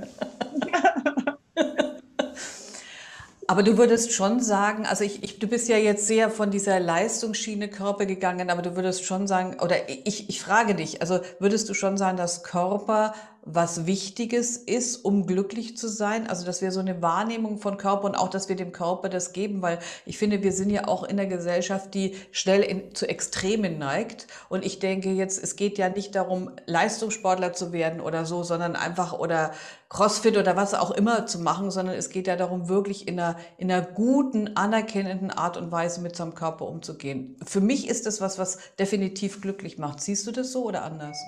Aber 3.46 3.64
du 3.64 3.76
würdest 3.76 4.12
schon 4.12 4.40
sagen, 4.40 4.86
also 4.86 5.02
ich, 5.02 5.24
ich, 5.24 5.40
du 5.40 5.48
bist 5.48 5.68
ja 5.68 5.76
jetzt 5.76 6.06
sehr 6.06 6.30
von 6.30 6.52
dieser 6.52 6.78
Leistungsschiene 6.78 7.68
Körper 7.68 8.06
gegangen, 8.06 8.48
aber 8.48 8.62
du 8.62 8.76
würdest 8.76 9.04
schon 9.04 9.26
sagen, 9.26 9.56
oder 9.60 9.88
ich, 9.88 10.28
ich 10.28 10.40
frage 10.40 10.76
dich, 10.76 11.00
also 11.02 11.18
würdest 11.40 11.68
du 11.68 11.74
schon 11.74 11.96
sagen, 11.96 12.16
dass 12.16 12.44
Körper 12.44 13.12
was 13.42 13.86
Wichtiges 13.86 14.56
ist, 14.56 15.04
um 15.04 15.26
glücklich 15.26 15.76
zu 15.76 15.88
sein. 15.88 16.26
Also, 16.26 16.44
dass 16.44 16.62
wir 16.62 16.72
so 16.72 16.80
eine 16.80 17.00
Wahrnehmung 17.00 17.58
von 17.58 17.76
Körper 17.76 18.04
und 18.04 18.14
auch, 18.14 18.28
dass 18.28 18.48
wir 18.48 18.56
dem 18.56 18.72
Körper 18.72 19.08
das 19.08 19.32
geben, 19.32 19.62
weil 19.62 19.78
ich 20.04 20.18
finde, 20.18 20.42
wir 20.42 20.52
sind 20.52 20.70
ja 20.70 20.88
auch 20.88 21.04
in 21.04 21.16
der 21.16 21.26
Gesellschaft, 21.26 21.94
die 21.94 22.16
schnell 22.32 22.62
in, 22.62 22.94
zu 22.94 23.08
Extremen 23.08 23.78
neigt. 23.78 24.26
Und 24.48 24.64
ich 24.64 24.78
denke 24.78 25.10
jetzt, 25.10 25.42
es 25.42 25.56
geht 25.56 25.78
ja 25.78 25.88
nicht 25.88 26.14
darum, 26.14 26.50
Leistungssportler 26.66 27.52
zu 27.52 27.72
werden 27.72 28.00
oder 28.00 28.26
so, 28.26 28.42
sondern 28.42 28.76
einfach 28.76 29.12
oder 29.18 29.52
Crossfit 29.88 30.36
oder 30.36 30.54
was 30.54 30.74
auch 30.74 30.92
immer 30.92 31.26
zu 31.26 31.40
machen, 31.40 31.70
sondern 31.70 31.96
es 31.96 32.10
geht 32.10 32.28
ja 32.28 32.36
darum, 32.36 32.68
wirklich 32.68 33.08
in 33.08 33.18
einer, 33.18 33.36
in 33.58 33.72
einer 33.72 33.82
guten, 33.82 34.56
anerkennenden 34.56 35.30
Art 35.30 35.56
und 35.56 35.72
Weise 35.72 36.00
mit 36.00 36.14
seinem 36.14 36.34
Körper 36.34 36.66
umzugehen. 36.66 37.36
Für 37.44 37.60
mich 37.60 37.88
ist 37.88 38.06
das 38.06 38.20
was, 38.20 38.38
was 38.38 38.58
definitiv 38.78 39.40
glücklich 39.40 39.78
macht. 39.78 40.00
Siehst 40.00 40.26
du 40.26 40.32
das 40.32 40.52
so 40.52 40.64
oder 40.64 40.84
anders? 40.84 41.18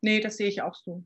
Nee, 0.00 0.20
das 0.20 0.36
sehe 0.36 0.48
ich 0.48 0.62
auch 0.62 0.74
so. 0.74 1.04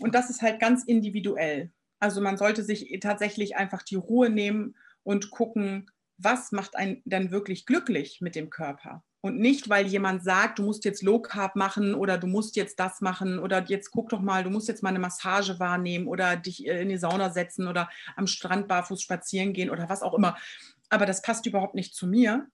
Und 0.00 0.14
das 0.14 0.30
ist 0.30 0.42
halt 0.42 0.60
ganz 0.60 0.84
individuell. 0.84 1.72
Also 2.00 2.20
man 2.20 2.36
sollte 2.36 2.62
sich 2.62 2.98
tatsächlich 3.00 3.56
einfach 3.56 3.82
die 3.82 3.94
Ruhe 3.94 4.28
nehmen 4.28 4.76
und 5.02 5.30
gucken, 5.30 5.90
was 6.16 6.52
macht 6.52 6.76
einen 6.76 7.02
denn 7.04 7.30
wirklich 7.30 7.66
glücklich 7.66 8.20
mit 8.20 8.34
dem 8.34 8.50
Körper. 8.50 9.02
Und 9.20 9.38
nicht, 9.38 9.70
weil 9.70 9.86
jemand 9.86 10.22
sagt, 10.22 10.58
du 10.58 10.64
musst 10.64 10.84
jetzt 10.84 11.02
Low 11.02 11.18
Carb 11.18 11.56
machen 11.56 11.94
oder 11.94 12.18
du 12.18 12.26
musst 12.26 12.56
jetzt 12.56 12.78
das 12.78 13.00
machen 13.00 13.38
oder 13.38 13.64
jetzt 13.64 13.90
guck 13.90 14.10
doch 14.10 14.20
mal, 14.20 14.44
du 14.44 14.50
musst 14.50 14.68
jetzt 14.68 14.82
mal 14.82 14.90
eine 14.90 14.98
Massage 14.98 15.58
wahrnehmen 15.58 16.08
oder 16.08 16.36
dich 16.36 16.66
äh, 16.66 16.82
in 16.82 16.90
die 16.90 16.98
Sauna 16.98 17.30
setzen 17.30 17.66
oder 17.66 17.88
am 18.16 18.26
Strand 18.26 18.68
barfuß 18.68 19.00
spazieren 19.00 19.54
gehen 19.54 19.70
oder 19.70 19.88
was 19.88 20.02
auch 20.02 20.12
immer. 20.12 20.36
Aber 20.90 21.06
das 21.06 21.22
passt 21.22 21.46
überhaupt 21.46 21.74
nicht 21.74 21.94
zu 21.94 22.06
mir. 22.06 22.46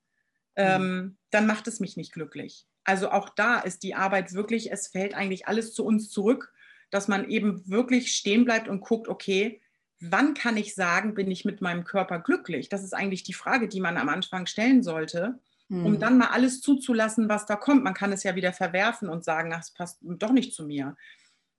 Ähm, 0.55 1.19
dann 1.31 1.47
macht 1.47 1.67
es 1.67 1.81
mich 1.81 1.97
nicht 1.97 2.13
glücklich. 2.13 2.67
Also 2.85 3.11
auch 3.11 3.29
da 3.29 3.59
ist 3.61 3.83
die 3.83 3.95
Arbeit 3.95 4.33
wirklich, 4.33 4.73
es 4.73 4.89
fällt 4.89 5.15
eigentlich 5.15 5.47
alles 5.47 5.75
zu 5.75 5.85
uns 5.85 6.11
zurück, 6.11 6.53
dass 6.91 7.09
man 7.09 7.29
eben 7.29 7.69
wirklich 7.69 8.13
stehen 8.13 8.45
bleibt 8.45 8.69
und 8.69 8.81
guckt, 8.81 9.09
okay, 9.09 9.61
wann 10.01 10.35
kann 10.35 10.57
ich 10.57 10.75
sagen, 10.75 11.15
bin 11.15 11.31
ich 11.31 11.45
mit 11.45 11.61
meinem 11.61 11.85
Körper 11.85 12.21
glücklich? 12.21 12.69
Das 12.69 12.83
ist 12.83 12.95
eigentlich 12.95 13.23
die 13.23 13.35
Frage, 13.35 13.69
die 13.69 13.81
man 13.81 13.97
am 13.97 14.09
Anfang 14.09 14.47
stellen 14.47 14.83
sollte, 14.83 15.39
hm. 15.69 15.85
um 15.85 15.99
dann 15.99 16.19
mal 16.19 16.29
alles 16.29 16.61
zuzulassen, 16.61 17.29
was 17.29 17.47
da 17.47 17.57
kommt. 17.57 17.85
Man 17.85 17.95
kann 17.95 18.13
es 18.13 18.23
ja 18.23 18.35
wieder 18.35 18.53
verwerfen 18.53 19.09
und 19.09 19.25
sagen, 19.25 19.53
ach, 19.53 19.61
es 19.61 19.73
passt 19.73 19.99
doch 20.01 20.33
nicht 20.33 20.55
zu 20.55 20.65
mir. 20.65 20.97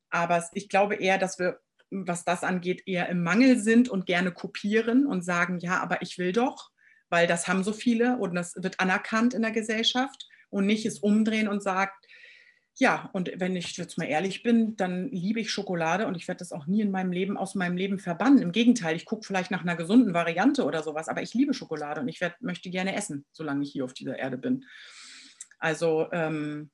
Aber 0.09 0.43
ich 0.53 0.69
glaube 0.69 0.95
eher, 0.95 1.17
dass 1.17 1.39
wir, 1.39 1.61
was 1.91 2.25
das 2.25 2.43
angeht, 2.43 2.83
eher 2.87 3.09
im 3.09 3.23
Mangel 3.23 3.59
sind 3.59 3.89
und 3.89 4.05
gerne 4.05 4.31
kopieren 4.31 5.05
und 5.05 5.23
sagen, 5.23 5.59
ja, 5.59 5.79
aber 5.79 6.01
ich 6.01 6.17
will 6.17 6.33
doch, 6.33 6.71
weil 7.09 7.27
das 7.27 7.47
haben 7.47 7.63
so 7.63 7.73
viele 7.73 8.17
und 8.17 8.33
das 8.33 8.55
wird 8.57 8.79
anerkannt 8.79 9.33
in 9.33 9.43
der 9.43 9.51
Gesellschaft 9.51 10.27
und 10.51 10.67
nicht 10.67 10.85
es 10.85 10.99
umdrehen 10.99 11.47
und 11.47 11.63
sagt, 11.63 12.07
ja, 12.77 13.09
und 13.13 13.31
wenn 13.35 13.55
ich 13.55 13.75
jetzt 13.75 13.97
mal 13.97 14.05
ehrlich 14.05 14.43
bin, 14.43 14.75
dann 14.77 15.09
liebe 15.09 15.39
ich 15.39 15.51
Schokolade 15.51 16.07
und 16.07 16.15
ich 16.15 16.27
werde 16.27 16.39
das 16.39 16.51
auch 16.51 16.67
nie 16.67 16.81
in 16.81 16.91
meinem 16.91 17.11
Leben 17.11 17.37
aus 17.37 17.53
meinem 17.55 17.75
Leben 17.75 17.99
verbannen. 17.99 18.41
Im 18.41 18.51
Gegenteil, 18.51 18.95
ich 18.95 19.05
gucke 19.05 19.25
vielleicht 19.25 19.51
nach 19.51 19.61
einer 19.61 19.75
gesunden 19.75 20.13
Variante 20.13 20.63
oder 20.63 20.81
sowas, 20.81 21.09
aber 21.09 21.21
ich 21.21 21.33
liebe 21.33 21.53
Schokolade 21.53 22.01
und 22.01 22.07
ich 22.07 22.21
werd, 22.21 22.41
möchte 22.41 22.69
gerne 22.69 22.95
essen, 22.95 23.25
solange 23.33 23.63
ich 23.63 23.71
hier 23.71 23.83
auf 23.83 23.93
dieser 23.93 24.17
Erde 24.17 24.37
bin. 24.37 24.65
Also 25.59 26.11
ähm, 26.11 26.71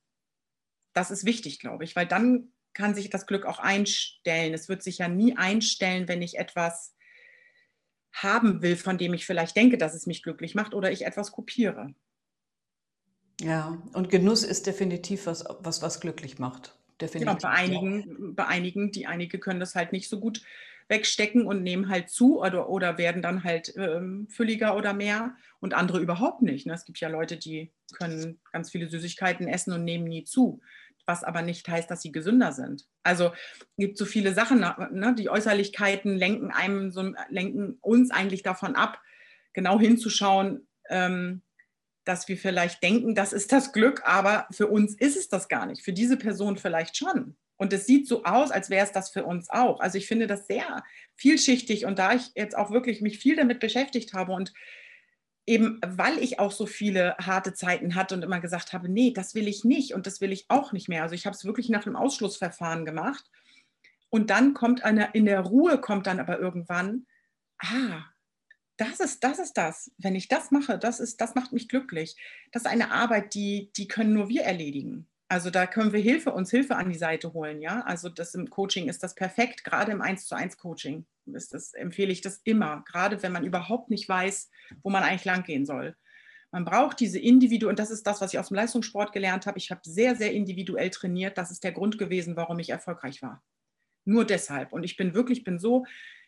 das 0.94 1.12
ist 1.12 1.26
wichtig, 1.26 1.60
glaube 1.60 1.84
ich, 1.84 1.96
weil 1.96 2.08
dann 2.08 2.54
kann 2.74 2.94
sich 2.94 3.10
das 3.10 3.26
Glück 3.26 3.46
auch 3.46 3.60
einstellen. 3.60 4.54
Es 4.54 4.70
wird 4.70 4.84
sich 4.84 5.00
ja 5.00 5.08
nie 5.08 5.36
einstellen, 5.36 6.08
wenn 6.08 6.22
ich 6.22 6.38
etwas 6.38 6.96
haben 8.13 8.62
will, 8.62 8.78
von 8.78 8.98
dem 8.98 9.13
ich 9.13 9.26
vielleicht 9.26 9.56
denke, 9.56 9.78
dass 9.78 9.94
es 9.94 10.06
mich 10.06 10.24
glücklich 10.24 10.56
macht 10.56 10.74
oder 10.74 10.92
ich 10.92 11.06
etwas 11.06 11.32
kopiere. 11.32 11.94
Ja, 13.41 13.78
und 13.93 14.10
Genuss 14.10 14.43
ist 14.43 14.65
definitiv 14.65 15.28
was, 15.28 15.45
was, 15.60 15.82
was 15.82 16.00
glücklich 16.00 16.39
macht. 16.39 16.76
Definitiv. 17.00 17.38
Genau, 17.38 17.39
bei 17.41 17.50
einigen, 17.50 18.36
bei 18.36 18.47
einigen, 18.47 18.91
die 18.91 19.06
einige 19.06 19.38
können 19.38 19.60
das 19.60 19.76
halt 19.76 19.91
nicht 19.91 20.10
so 20.10 20.19
gut 20.19 20.41
wegstecken 20.89 21.45
und 21.45 21.63
nehmen 21.63 21.89
halt 21.89 22.10
zu 22.10 22.41
oder, 22.41 22.69
oder 22.69 22.97
werden 22.97 23.21
dann 23.21 23.43
halt 23.43 23.73
ähm, 23.76 24.28
fülliger 24.30 24.76
oder 24.76 24.93
mehr 24.93 25.36
und 25.60 25.73
andere 25.73 26.00
überhaupt 26.00 26.41
nicht. 26.41 26.65
Ne? 26.65 26.73
Es 26.73 26.86
gibt 26.86 27.00
ja 27.00 27.10
Leute, 27.10 27.38
die 27.38 27.71
können 27.93 28.39
ganz 28.52 28.71
viele 28.71 28.88
Süßigkeiten 28.88 29.47
essen 29.47 29.73
und 29.73 29.84
nehmen 29.84 30.06
nie 30.06 30.23
zu, 30.23 30.62
was 31.06 31.23
aber 31.23 31.41
nicht 31.41 31.67
heißt, 31.67 31.91
dass 31.91 32.02
sie 32.02 32.12
gesünder 32.12 32.54
sind. 32.54 32.88
Also 33.04 33.32
es 33.60 33.67
gibt 33.78 33.97
so 33.97 34.06
viele 34.06 34.34
Sachen, 34.34 34.60
ne? 34.60 35.13
die 35.17 35.30
Äußerlichkeiten 35.30 36.15
lenken 36.15 36.52
einem 36.52 36.91
so, 36.91 37.13
lenken 37.30 37.78
uns 37.82 38.10
eigentlich 38.10 38.43
davon 38.43 38.76
ab, 38.76 39.02
genau 39.54 39.80
hinzuschauen, 39.80 40.67
ähm, 40.89 41.41
dass 42.08 42.28
wir 42.28 42.38
vielleicht 42.38 42.82
denken, 42.84 43.15
das 43.15 43.34
ist 43.34 43.52
das 43.52 43.74
Glück, 43.74 44.02
aber 44.06 44.48
für 44.52 44.67
uns 44.67 44.96
ist 44.96 45.17
es 45.17 45.30
das 45.30 45.48
gar 45.48 45.65
nicht. 45.65 45.84
Für 45.84 45.93
diese 45.93 46.17
Person 46.17 46.58
vielleicht 46.58 46.98
schon. 46.98 47.36
Und 47.58 47.74
es 47.74 47.86
sieht 47.86 48.08
so 48.08 48.24
aus, 48.24 48.52
als 48.52 48.70
wäre 48.70 48.86
es 48.86 48.91
das 48.91 49.10
für 49.10 49.26
uns 49.26 49.50
auch. 49.50 49.80
Also 49.80 49.98
ich 49.98 50.08
finde 50.08 50.28
das 50.28 50.48
sehr 50.48 50.84
vielschichtig 51.15 51.86
und 51.86 51.98
da 52.00 52.13
ich 52.13 52.32
jetzt 52.36 52.56
auch 52.56 52.72
wirklich 52.72 53.02
mich 53.02 53.17
viel 53.17 53.36
damit 53.36 53.60
beschäftigt 53.60 54.13
habe 54.13 54.32
und 54.32 54.54
eben 55.48 55.80
weil 55.86 56.20
ich 56.20 56.39
auch 56.39 56.52
so 56.52 56.65
viele 56.65 57.15
harte 57.17 57.54
Zeiten 57.54 57.96
hatte 57.96 58.13
und 58.13 58.22
immer 58.22 58.39
gesagt 58.39 58.74
habe, 58.74 58.89
nee, 58.89 59.12
das 59.12 59.34
will 59.34 59.48
ich 59.48 59.63
nicht 59.63 59.93
und 59.93 60.06
das 60.06 60.22
will 60.22 60.32
ich 60.32 60.46
auch 60.50 60.72
nicht 60.72 60.89
mehr. 60.89 61.04
Also 61.04 61.15
ich 61.15 61.26
habe 61.26 61.36
es 61.36 61.46
wirklich 61.46 61.70
nach 61.70 61.86
einem 61.86 61.96
Ausschlussverfahren 61.96 62.86
gemacht. 62.86 63.26
Und 64.10 64.30
dann 64.30 64.54
kommt 64.54 64.84
eine, 64.84 65.10
in 65.13 65.26
der 65.26 65.41
Ruhe 65.41 65.80
kommt 65.80 66.06
dann 66.08 66.20
aber 66.20 66.39
irgendwann, 66.39 67.08
ah, 67.60 68.04
das 68.78 69.00
ist, 69.00 69.24
das 69.24 69.40
ist 69.40 69.54
das. 69.54 69.92
Wenn 69.98 70.16
ich 70.16 70.28
das 70.28 70.52
mache, 70.52 70.78
das 70.78 71.00
ist, 71.00 71.20
das 71.20 71.36
macht 71.36 71.52
mich 71.52 71.68
glücklich. 71.68 72.16
Das 72.52 72.63
ist 72.63 72.72
eine 72.72 72.92
Arbeit, 72.92 73.34
die, 73.34 73.72
die 73.76 73.88
können 73.88 74.13
nur 74.13 74.30
wir 74.30 74.44
erledigen. 74.44 75.08
Also 75.30 75.50
da 75.50 75.68
können 75.68 75.92
wir 75.92 76.00
Hilfe, 76.00 76.32
uns 76.32 76.52
Hilfe 76.52 76.78
an 76.78 76.90
die 76.90 76.98
Seite 76.98 77.34
holen, 77.34 77.62
ja. 77.62 77.82
Also 77.82 78.08
das 78.08 78.34
im 78.34 78.50
Coaching 78.50 78.88
ist 78.88 79.04
das 79.04 79.13
perfekt, 79.13 79.66
gerade 79.66 79.92
im 79.92 80.02
1 80.02 80.26
zu 80.26 80.36
1 80.36 80.58
Coaching 80.58 81.06
ist 81.26 81.54
das, 81.54 81.74
empfehle 81.74 82.13
ich 82.13 82.22
das 82.22 82.40
immer, 82.46 82.84
gerade 82.88 83.22
wenn 83.24 83.34
man 83.34 83.44
überhaupt 83.44 83.90
nicht 83.90 84.08
weiß, 84.08 84.50
wo 84.84 84.90
man 84.90 85.04
eigentlich 85.04 85.26
lang 85.26 85.44
gehen 85.44 85.66
soll. 85.66 85.98
Man 86.52 86.63
braucht 86.63 87.02
diese 87.02 87.20
Individu, 87.20 87.68
und 87.68 87.78
das 87.78 87.92
ist 87.92 88.08
das, 88.08 88.22
was 88.22 88.34
ich 88.34 88.40
aus 88.40 88.48
dem 88.48 88.56
Leistungssport 88.56 89.12
gelernt 89.12 89.48
habe. 89.48 89.58
Ich 89.58 89.70
habe 89.70 89.82
sehr, 89.84 90.16
sehr 90.16 90.32
individuell 90.32 90.90
trainiert. 90.90 91.38
Das 91.38 91.52
ist 91.52 91.63
der 91.66 91.74
Grund 91.74 91.98
gewesen, 91.98 92.38
warum 92.38 92.58
ich 92.60 92.70
erfolgreich 92.70 93.22
war. 93.22 93.44
Nur 94.06 94.24
deshalb. 94.24 94.72
Und 94.72 94.84
ich 94.84 94.96
bin 94.96 95.13
wirklich, 95.13 95.44
bin 95.44 95.60
so 95.60 95.86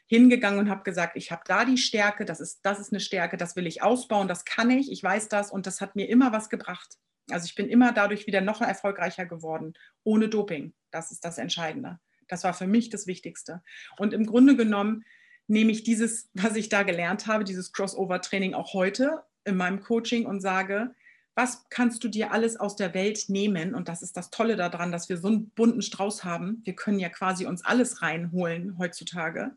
hingegangen 0.09 0.59
und 0.59 0.69
habe 0.69 0.83
gesagt, 0.83 1.15
ich 1.15 1.31
habe 1.31 1.43
da 1.45 1.65
die 1.65 1.77
Stärke, 1.77 2.25
das 2.25 2.39
ist, 2.39 2.61
das 2.63 2.79
ist 2.79 2.91
eine 2.91 2.99
Stärke, 2.99 3.37
das 3.37 3.55
will 3.55 3.67
ich 3.67 3.83
ausbauen, 3.83 4.27
das 4.27 4.43
kann 4.43 4.71
ich, 4.71 4.91
ich 4.91 5.03
weiß 5.03 5.29
das 5.29 5.51
und 5.51 5.67
das 5.67 5.81
hat 5.81 5.95
mir 5.95 6.09
immer 6.09 6.31
was 6.31 6.49
gebracht. 6.49 6.97
Also 7.29 7.45
ich 7.45 7.53
bin 7.53 7.69
immer 7.69 7.93
dadurch 7.93 8.25
wieder 8.25 8.41
noch 8.41 8.59
erfolgreicher 8.59 9.27
geworden, 9.27 9.75
ohne 10.03 10.27
Doping. 10.27 10.73
Das 10.89 11.11
ist 11.11 11.23
das 11.23 11.37
Entscheidende. 11.37 11.99
Das 12.27 12.43
war 12.43 12.55
für 12.55 12.65
mich 12.65 12.89
das 12.89 13.05
Wichtigste. 13.05 13.61
Und 13.97 14.13
im 14.15 14.25
Grunde 14.25 14.55
genommen 14.55 15.05
nehme 15.45 15.71
ich 15.71 15.83
dieses, 15.83 16.31
was 16.33 16.55
ich 16.55 16.69
da 16.69 16.81
gelernt 16.81 17.27
habe, 17.27 17.43
dieses 17.43 17.71
Crossover-Training 17.71 18.55
auch 18.55 18.73
heute 18.73 19.23
in 19.45 19.57
meinem 19.57 19.79
Coaching 19.79 20.25
und 20.25 20.41
sage, 20.41 20.95
was 21.35 21.69
kannst 21.69 22.03
du 22.03 22.07
dir 22.07 22.31
alles 22.31 22.59
aus 22.59 22.75
der 22.75 22.95
Welt 22.95 23.25
nehmen? 23.27 23.75
Und 23.75 23.87
das 23.87 24.01
ist 24.01 24.17
das 24.17 24.31
Tolle 24.31 24.55
daran, 24.55 24.91
dass 24.91 25.07
wir 25.07 25.17
so 25.17 25.27
einen 25.27 25.51
bunten 25.51 25.83
Strauß 25.83 26.23
haben. 26.23 26.61
Wir 26.65 26.73
können 26.73 26.99
ja 26.99 27.09
quasi 27.09 27.45
uns 27.45 27.63
alles 27.63 28.01
reinholen 28.01 28.79
heutzutage. 28.79 29.55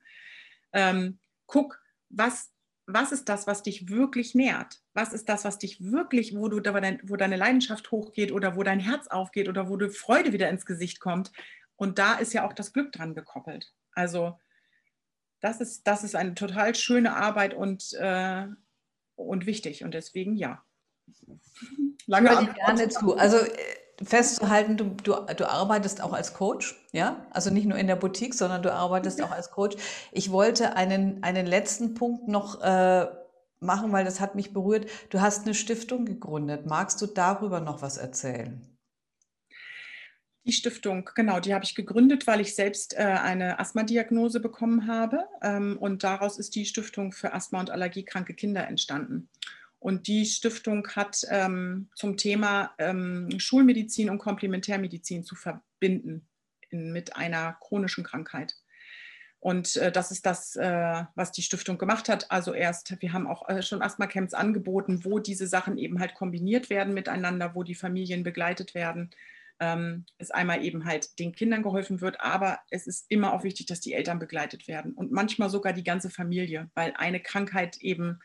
Ähm, 0.73 1.19
guck, 1.47 1.81
was, 2.09 2.53
was 2.87 3.13
ist 3.13 3.29
das, 3.29 3.47
was 3.47 3.63
dich 3.63 3.89
wirklich 3.89 4.35
nährt? 4.35 4.81
Was 4.95 5.13
ist 5.13 5.29
das, 5.29 5.45
was 5.45 5.59
dich 5.59 5.83
wirklich, 5.93 6.37
wo, 6.37 6.49
du, 6.49 6.57
wo 6.59 7.17
deine 7.17 7.37
Leidenschaft 7.37 7.91
hochgeht 7.91 8.33
oder 8.33 8.57
wo 8.57 8.63
dein 8.63 8.81
Herz 8.81 9.07
aufgeht 9.09 9.49
oder 9.49 9.69
wo 9.69 9.77
die 9.77 9.91
Freude 9.91 10.33
wieder 10.33 10.49
ins 10.49 10.67
Gesicht 10.67 11.01
kommt? 11.01 11.33
Und 11.77 11.99
da 11.99 12.15
ist 12.15 12.33
ja 12.33 12.47
auch 12.47 12.53
das 12.53 12.73
Glück 12.73 12.93
dran 12.93 13.15
gekoppelt. 13.15 13.73
Also 13.93 14.39
das 15.41 15.61
ist, 15.61 15.87
das 15.87 16.05
ist 16.05 16.15
eine 16.15 16.35
total 16.35 16.75
schöne 16.75 17.17
Arbeit 17.17 17.55
und, 17.55 17.93
äh, 17.95 18.47
und 19.17 19.47
wichtig. 19.47 19.85
Und 19.85 19.93
deswegen 19.93 20.37
ja. 20.37 20.65
Lange 22.07 22.31
Antwort. 22.31 22.57
gerne 22.57 22.89
zu. 22.89 23.17
Also 23.17 23.39
äh, 23.39 23.51
festzuhalten, 24.03 24.77
du, 24.77 24.85
du, 25.03 25.15
du 25.37 25.51
arbeitest 25.51 26.03
auch 26.03 26.13
als 26.13 26.35
Coach, 26.35 26.75
ja? 26.93 27.27
Also 27.31 27.51
nicht 27.51 27.67
nur 27.67 27.79
in 27.79 27.87
der 27.87 27.97
Boutique, 27.97 28.35
sondern 28.35 28.63
du 28.63 28.73
arbeitest 28.73 29.19
ja. 29.19 29.27
auch 29.27 29.31
als 29.31 29.51
Coach. 29.51 29.77
Ich 30.13 30.31
wollte 30.31 30.77
einen, 30.77 31.23
einen 31.23 31.47
letzten 31.47 31.95
Punkt 31.95 32.29
noch 32.29 32.63
äh, 32.63 33.07
machen, 33.61 33.93
weil 33.93 34.05
das 34.05 34.21
hat 34.21 34.35
mich 34.35 34.53
berührt. 34.53 34.87
Du 35.11 35.21
hast 35.21 35.45
eine 35.45 35.55
Stiftung 35.55 36.05
gegründet. 36.05 36.67
Magst 36.67 37.01
du 37.01 37.07
darüber 37.07 37.61
noch 37.61 37.83
was 37.83 37.97
erzählen? 37.97 38.69
Die 40.45 40.53
Stiftung, 40.53 41.09
genau, 41.15 41.39
die 41.39 41.55
habe 41.55 41.65
ich 41.65 41.77
gegründet, 41.77 42.27
weil 42.27 42.41
ich 42.41 42.57
selbst 42.57 42.95
äh, 42.95 43.03
eine 43.03 43.61
Asthma-Diagnose 43.61 44.41
bekommen 44.41 44.89
habe. 44.89 45.29
Ähm, 45.41 45.79
und 45.79 46.03
daraus 46.03 46.37
ist 46.37 46.57
die 46.57 46.67
Stiftung 46.67 47.13
für 47.13 47.33
Asthma- 47.33 47.61
und 47.61 47.71
Allergiekranke 47.71 48.35
Kinder 48.35 48.67
entstanden. 48.67 49.29
Und 49.83 50.07
die 50.07 50.27
Stiftung 50.27 50.87
hat 50.95 51.27
ähm, 51.29 51.89
zum 51.97 52.17
Thema 52.17 52.73
ähm, 52.79 53.29
Schulmedizin 53.39 54.11
und 54.11 54.19
Komplementärmedizin 54.19 55.25
zu 55.25 55.35
verbinden 55.35 56.29
in, 56.71 56.93
mit 56.93 57.17
einer 57.17 57.57
chronischen 57.61 58.05
Krankheit. 58.05 58.55
Und 59.41 59.75
äh, 59.75 59.91
das 59.91 60.13
ist 60.13 60.25
das, 60.25 60.55
äh, 60.55 61.03
was 61.17 61.33
die 61.33 61.43
Stiftung 61.43 61.79
gemacht 61.79 62.09
hat. 62.09 62.31
Also 62.31 62.55
erst, 62.55 62.95
wir 63.03 63.13
haben 63.13 63.27
auch 63.27 63.49
äh, 63.49 63.61
schon 63.61 63.83
Asthma-Camps 63.83 64.35
angeboten, 64.35 65.05
wo 65.05 65.19
diese 65.19 65.49
Sachen 65.49 65.77
eben 65.77 65.99
halt 65.99 66.15
kombiniert 66.15 66.71
werden 66.71 66.95
miteinander, 66.95 67.57
wo 67.57 67.65
die 67.65 67.75
Familien 67.75 68.23
begleitet 68.23 68.77
werden. 68.77 69.11
Ähm, 69.59 70.07
es 70.17 70.31
einmal 70.31 70.65
eben 70.65 70.85
halt 70.85 71.19
den 71.19 71.33
Kindern 71.33 71.65
geholfen 71.65 72.01
wird, 72.01 72.21
aber 72.21 72.61
es 72.71 72.87
ist 72.87 73.07
immer 73.09 73.33
auch 73.33 73.43
wichtig, 73.43 73.67
dass 73.67 73.81
die 73.81 73.95
Eltern 73.95 74.21
begleitet 74.21 74.69
werden 74.69 74.93
und 74.93 75.11
manchmal 75.11 75.51
sogar 75.51 75.73
die 75.73 75.83
ganze 75.83 76.09
Familie, 76.09 76.71
weil 76.75 76.95
eine 76.97 77.19
Krankheit 77.19 77.79
eben 77.79 78.21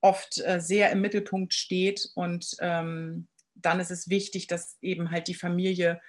oft 0.00 0.38
äh, 0.44 0.60
sehr 0.60 0.90
im 0.90 1.00
Mittelpunkt 1.00 1.54
steht. 1.54 2.10
Und 2.14 2.56
ähm, 2.60 3.28
dann 3.54 3.80
ist 3.80 3.90
es 3.90 4.08
wichtig, 4.08 4.46
dass 4.46 4.78
eben 4.80 5.10
halt 5.10 5.28
die 5.28 5.34
Familie 5.34 6.00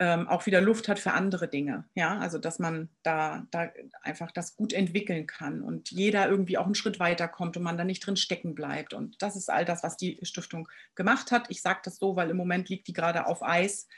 ähm, 0.00 0.28
auch 0.28 0.46
wieder 0.46 0.60
Luft 0.60 0.88
hat 0.88 0.98
für 0.98 1.12
andere 1.12 1.48
Dinge. 1.48 1.84
Ja, 1.94 2.18
also 2.18 2.38
dass 2.38 2.58
man 2.58 2.88
da, 3.02 3.46
da 3.50 3.70
einfach 4.02 4.30
das 4.30 4.56
gut 4.56 4.72
entwickeln 4.72 5.26
kann 5.26 5.62
und 5.62 5.90
jeder 5.90 6.28
irgendwie 6.28 6.56
auch 6.56 6.66
einen 6.66 6.76
Schritt 6.76 7.00
weiterkommt 7.00 7.56
und 7.56 7.64
man 7.64 7.76
da 7.76 7.84
nicht 7.84 8.06
drin 8.06 8.16
stecken 8.16 8.54
bleibt. 8.54 8.94
Und 8.94 9.20
das 9.22 9.34
ist 9.36 9.50
all 9.50 9.64
das, 9.64 9.82
was 9.82 9.96
die 9.96 10.18
Stiftung 10.22 10.68
gemacht 10.94 11.32
hat. 11.32 11.46
Ich 11.48 11.62
sage 11.62 11.80
das 11.84 11.96
so, 11.96 12.14
weil 12.16 12.30
im 12.30 12.36
Moment 12.36 12.68
liegt 12.68 12.86
die 12.86 12.92
gerade 12.92 13.26
auf 13.26 13.42
Eis, 13.42 13.88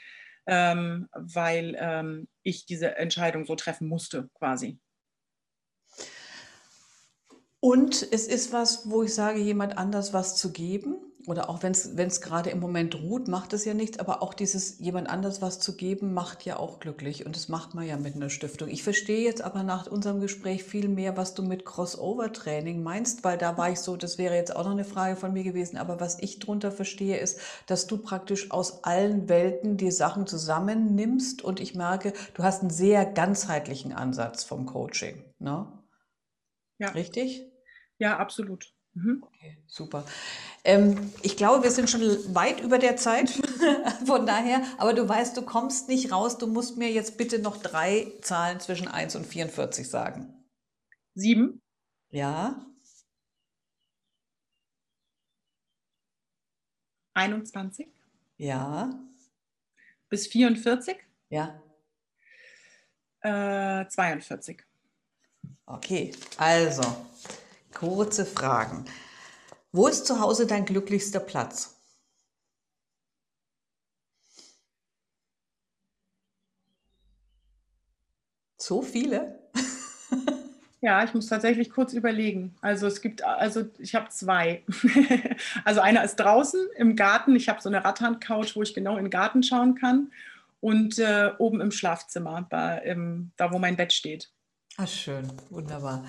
ähm, 0.47 1.07
weil 1.13 1.75
ähm, 1.79 2.27
ich 2.41 2.65
diese 2.65 2.97
Entscheidung 2.97 3.45
so 3.45 3.55
treffen 3.55 3.87
musste, 3.87 4.29
quasi. 4.33 4.79
Und 7.61 8.07
es 8.11 8.25
ist 8.25 8.51
was, 8.51 8.89
wo 8.89 9.03
ich 9.03 9.13
sage, 9.13 9.39
jemand 9.39 9.77
anders 9.77 10.13
was 10.13 10.35
zu 10.35 10.51
geben. 10.51 10.95
Oder 11.27 11.51
auch 11.51 11.61
wenn 11.61 11.73
es 11.73 12.21
gerade 12.21 12.49
im 12.49 12.59
Moment 12.59 12.95
ruht, 12.95 13.27
macht 13.27 13.53
es 13.53 13.65
ja 13.65 13.75
nichts. 13.75 13.99
Aber 13.99 14.23
auch 14.23 14.33
dieses 14.33 14.79
jemand 14.79 15.07
anders 15.07 15.43
was 15.43 15.59
zu 15.59 15.75
geben, 15.75 16.15
macht 16.15 16.43
ja 16.43 16.57
auch 16.57 16.79
glücklich. 16.79 17.23
Und 17.27 17.35
das 17.35 17.49
macht 17.49 17.75
man 17.75 17.85
ja 17.85 17.97
mit 17.97 18.15
einer 18.15 18.31
Stiftung. 18.31 18.67
Ich 18.69 18.81
verstehe 18.81 19.23
jetzt 19.23 19.43
aber 19.43 19.61
nach 19.61 19.85
unserem 19.85 20.19
Gespräch 20.19 20.63
viel 20.63 20.87
mehr, 20.87 21.17
was 21.17 21.35
du 21.35 21.43
mit 21.43 21.63
Crossover-Training 21.63 22.81
meinst, 22.81 23.23
weil 23.23 23.37
da 23.37 23.55
war 23.59 23.69
ich 23.69 23.79
so, 23.79 23.95
das 23.95 24.17
wäre 24.17 24.33
jetzt 24.33 24.55
auch 24.55 24.63
noch 24.63 24.71
eine 24.71 24.83
Frage 24.83 25.15
von 25.15 25.31
mir 25.31 25.43
gewesen. 25.43 25.77
Aber 25.77 25.99
was 25.99 26.17
ich 26.19 26.39
drunter 26.39 26.71
verstehe, 26.71 27.19
ist, 27.19 27.39
dass 27.67 27.85
du 27.85 27.99
praktisch 27.99 28.49
aus 28.49 28.83
allen 28.83 29.29
Welten 29.29 29.77
die 29.77 29.91
Sachen 29.91 30.25
zusammennimmst. 30.25 31.43
Und 31.43 31.59
ich 31.59 31.75
merke, 31.75 32.13
du 32.33 32.41
hast 32.41 32.61
einen 32.61 32.71
sehr 32.71 33.05
ganzheitlichen 33.05 33.93
Ansatz 33.93 34.43
vom 34.43 34.65
Coaching. 34.65 35.23
Ne? 35.37 35.71
Ja. 36.79 36.89
Richtig? 36.89 37.50
Ja, 38.01 38.17
absolut. 38.17 38.73
Mhm. 38.95 39.21
Okay, 39.21 39.57
super. 39.67 40.03
Ähm, 40.63 41.13
ich 41.21 41.37
glaube, 41.37 41.63
wir 41.63 41.69
sind 41.69 41.87
schon 41.87 42.01
weit 42.33 42.59
über 42.59 42.79
der 42.79 42.97
Zeit. 42.97 43.29
Von 44.07 44.25
daher, 44.25 44.63
aber 44.79 44.93
du 44.93 45.07
weißt, 45.07 45.37
du 45.37 45.43
kommst 45.43 45.87
nicht 45.87 46.11
raus. 46.11 46.39
Du 46.39 46.47
musst 46.47 46.77
mir 46.77 46.89
jetzt 46.89 47.19
bitte 47.19 47.37
noch 47.37 47.57
drei 47.57 48.11
Zahlen 48.21 48.59
zwischen 48.59 48.87
1 48.87 49.15
und 49.15 49.27
44 49.27 49.87
sagen. 49.87 50.33
Sieben. 51.13 51.61
Ja. 52.09 52.65
21. 57.13 57.87
Ja. 58.37 58.99
Bis 60.09 60.25
44. 60.25 60.97
Ja. 61.29 61.61
Äh, 63.19 63.87
42. 63.87 64.63
Okay, 65.67 66.11
also 66.37 66.81
Kurze 67.81 68.27
Fragen. 68.27 68.85
Wo 69.71 69.87
ist 69.87 70.05
zu 70.05 70.19
Hause 70.19 70.45
dein 70.45 70.65
glücklichster 70.65 71.19
Platz? 71.19 71.79
So 78.57 78.83
viele? 78.83 79.39
Ja, 80.83 81.03
ich 81.03 81.13
muss 81.13 81.27
tatsächlich 81.27 81.69
kurz 81.69 81.93
überlegen. 81.93 82.55
Also 82.59 82.87
es 82.87 83.01
gibt, 83.01 83.23
also 83.23 83.65
ich 83.77 83.93
habe 83.93 84.09
zwei. 84.09 84.63
also 85.63 85.79
einer 85.79 86.03
ist 86.03 86.15
draußen 86.15 86.59
im 86.75 86.95
Garten. 86.95 87.35
Ich 87.35 87.49
habe 87.49 87.61
so 87.61 87.69
eine 87.69 87.85
Rattan-Couch, 87.85 88.55
wo 88.55 88.63
ich 88.63 88.73
genau 88.73 88.97
in 88.97 89.03
den 89.03 89.11
Garten 89.11 89.43
schauen 89.43 89.75
kann. 89.75 90.11
Und 90.59 90.97
äh, 90.97 91.33
oben 91.37 91.61
im 91.61 91.69
Schlafzimmer, 91.69 92.47
bei, 92.49 92.79
im, 92.79 93.29
da 93.37 93.53
wo 93.53 93.59
mein 93.59 93.77
Bett 93.77 93.93
steht. 93.93 94.31
Ah, 94.77 94.87
schön, 94.87 95.31
wunderbar. 95.51 96.03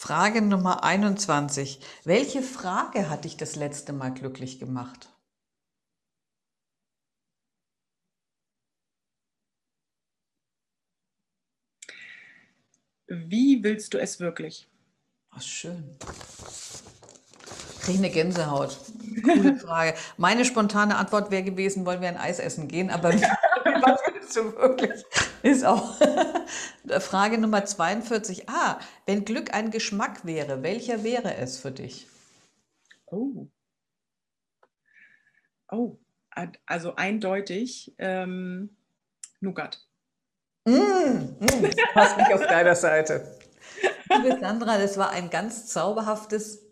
Frage 0.00 0.42
Nummer 0.42 0.84
21. 0.84 1.80
Welche 2.04 2.40
Frage 2.40 3.10
hat 3.10 3.24
dich 3.24 3.36
das 3.36 3.56
letzte 3.56 3.92
Mal 3.92 4.14
glücklich 4.14 4.60
gemacht? 4.60 5.08
Wie 13.08 13.64
willst 13.64 13.92
du 13.92 13.98
es 13.98 14.20
wirklich? 14.20 14.68
Ach, 15.30 15.42
schön. 15.42 15.96
Kriege 17.80 17.98
eine 17.98 18.10
Gänsehaut. 18.10 18.78
Coole 19.24 19.56
Frage. 19.60 19.94
Meine 20.16 20.44
spontane 20.44 20.94
Antwort 20.94 21.32
wäre 21.32 21.42
gewesen, 21.42 21.84
wollen 21.84 22.02
wir 22.02 22.08
ein 22.08 22.16
Eis 22.16 22.38
essen 22.38 22.68
gehen, 22.68 22.90
aber 22.90 23.12
was 23.14 24.00
willst 24.12 24.36
du 24.36 24.54
wirklich? 24.54 25.04
Ist 25.42 25.64
auch 25.64 25.96
Frage 27.00 27.38
Nummer 27.38 27.64
42. 27.64 28.48
Ah, 28.48 28.78
wenn 29.06 29.24
Glück 29.24 29.54
ein 29.54 29.70
Geschmack 29.70 30.24
wäre, 30.24 30.62
welcher 30.62 31.04
wäre 31.04 31.36
es 31.36 31.58
für 31.58 31.70
dich? 31.70 32.06
Oh. 33.06 33.46
Oh, 35.70 35.98
also 36.66 36.96
eindeutig 36.96 37.94
ähm, 37.98 38.76
Nougat. 39.40 39.86
Mm, 40.64 40.70
mm, 40.70 41.70
hast 41.94 42.16
mich 42.16 42.34
auf 42.34 42.46
deiner 42.46 42.74
Seite. 42.74 43.38
Liebe 44.10 44.38
Sandra, 44.40 44.78
das 44.78 44.96
war 44.96 45.10
ein 45.10 45.30
ganz 45.30 45.66
zauberhaftes 45.66 46.62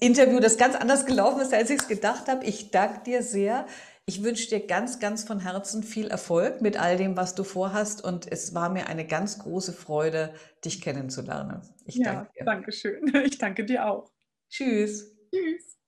Interview, 0.00 0.40
das 0.40 0.56
ganz 0.56 0.74
anders 0.74 1.06
gelaufen 1.06 1.40
ist, 1.40 1.54
als 1.54 1.70
ich 1.70 1.80
es 1.80 1.88
gedacht 1.88 2.28
habe. 2.28 2.44
Ich 2.44 2.70
danke 2.70 3.02
dir 3.04 3.22
sehr. 3.22 3.66
Ich 4.10 4.24
wünsche 4.24 4.48
dir 4.48 4.66
ganz, 4.66 4.98
ganz 4.98 5.22
von 5.22 5.38
Herzen 5.38 5.84
viel 5.84 6.08
Erfolg 6.08 6.62
mit 6.62 6.76
all 6.76 6.96
dem, 6.96 7.16
was 7.16 7.36
du 7.36 7.44
vorhast. 7.44 8.02
Und 8.02 8.26
es 8.26 8.56
war 8.56 8.68
mir 8.68 8.88
eine 8.88 9.06
ganz 9.06 9.38
große 9.38 9.72
Freude, 9.72 10.34
dich 10.64 10.80
kennenzulernen. 10.80 11.62
Ich 11.84 11.94
ja, 11.94 12.14
danke 12.14 12.32
dir. 12.32 12.44
Danke 12.44 12.72
schön. 12.72 13.12
Ich 13.24 13.38
danke 13.38 13.64
dir 13.64 13.86
auch. 13.86 14.10
Tschüss. 14.48 15.16
Tschüss. 15.32 15.79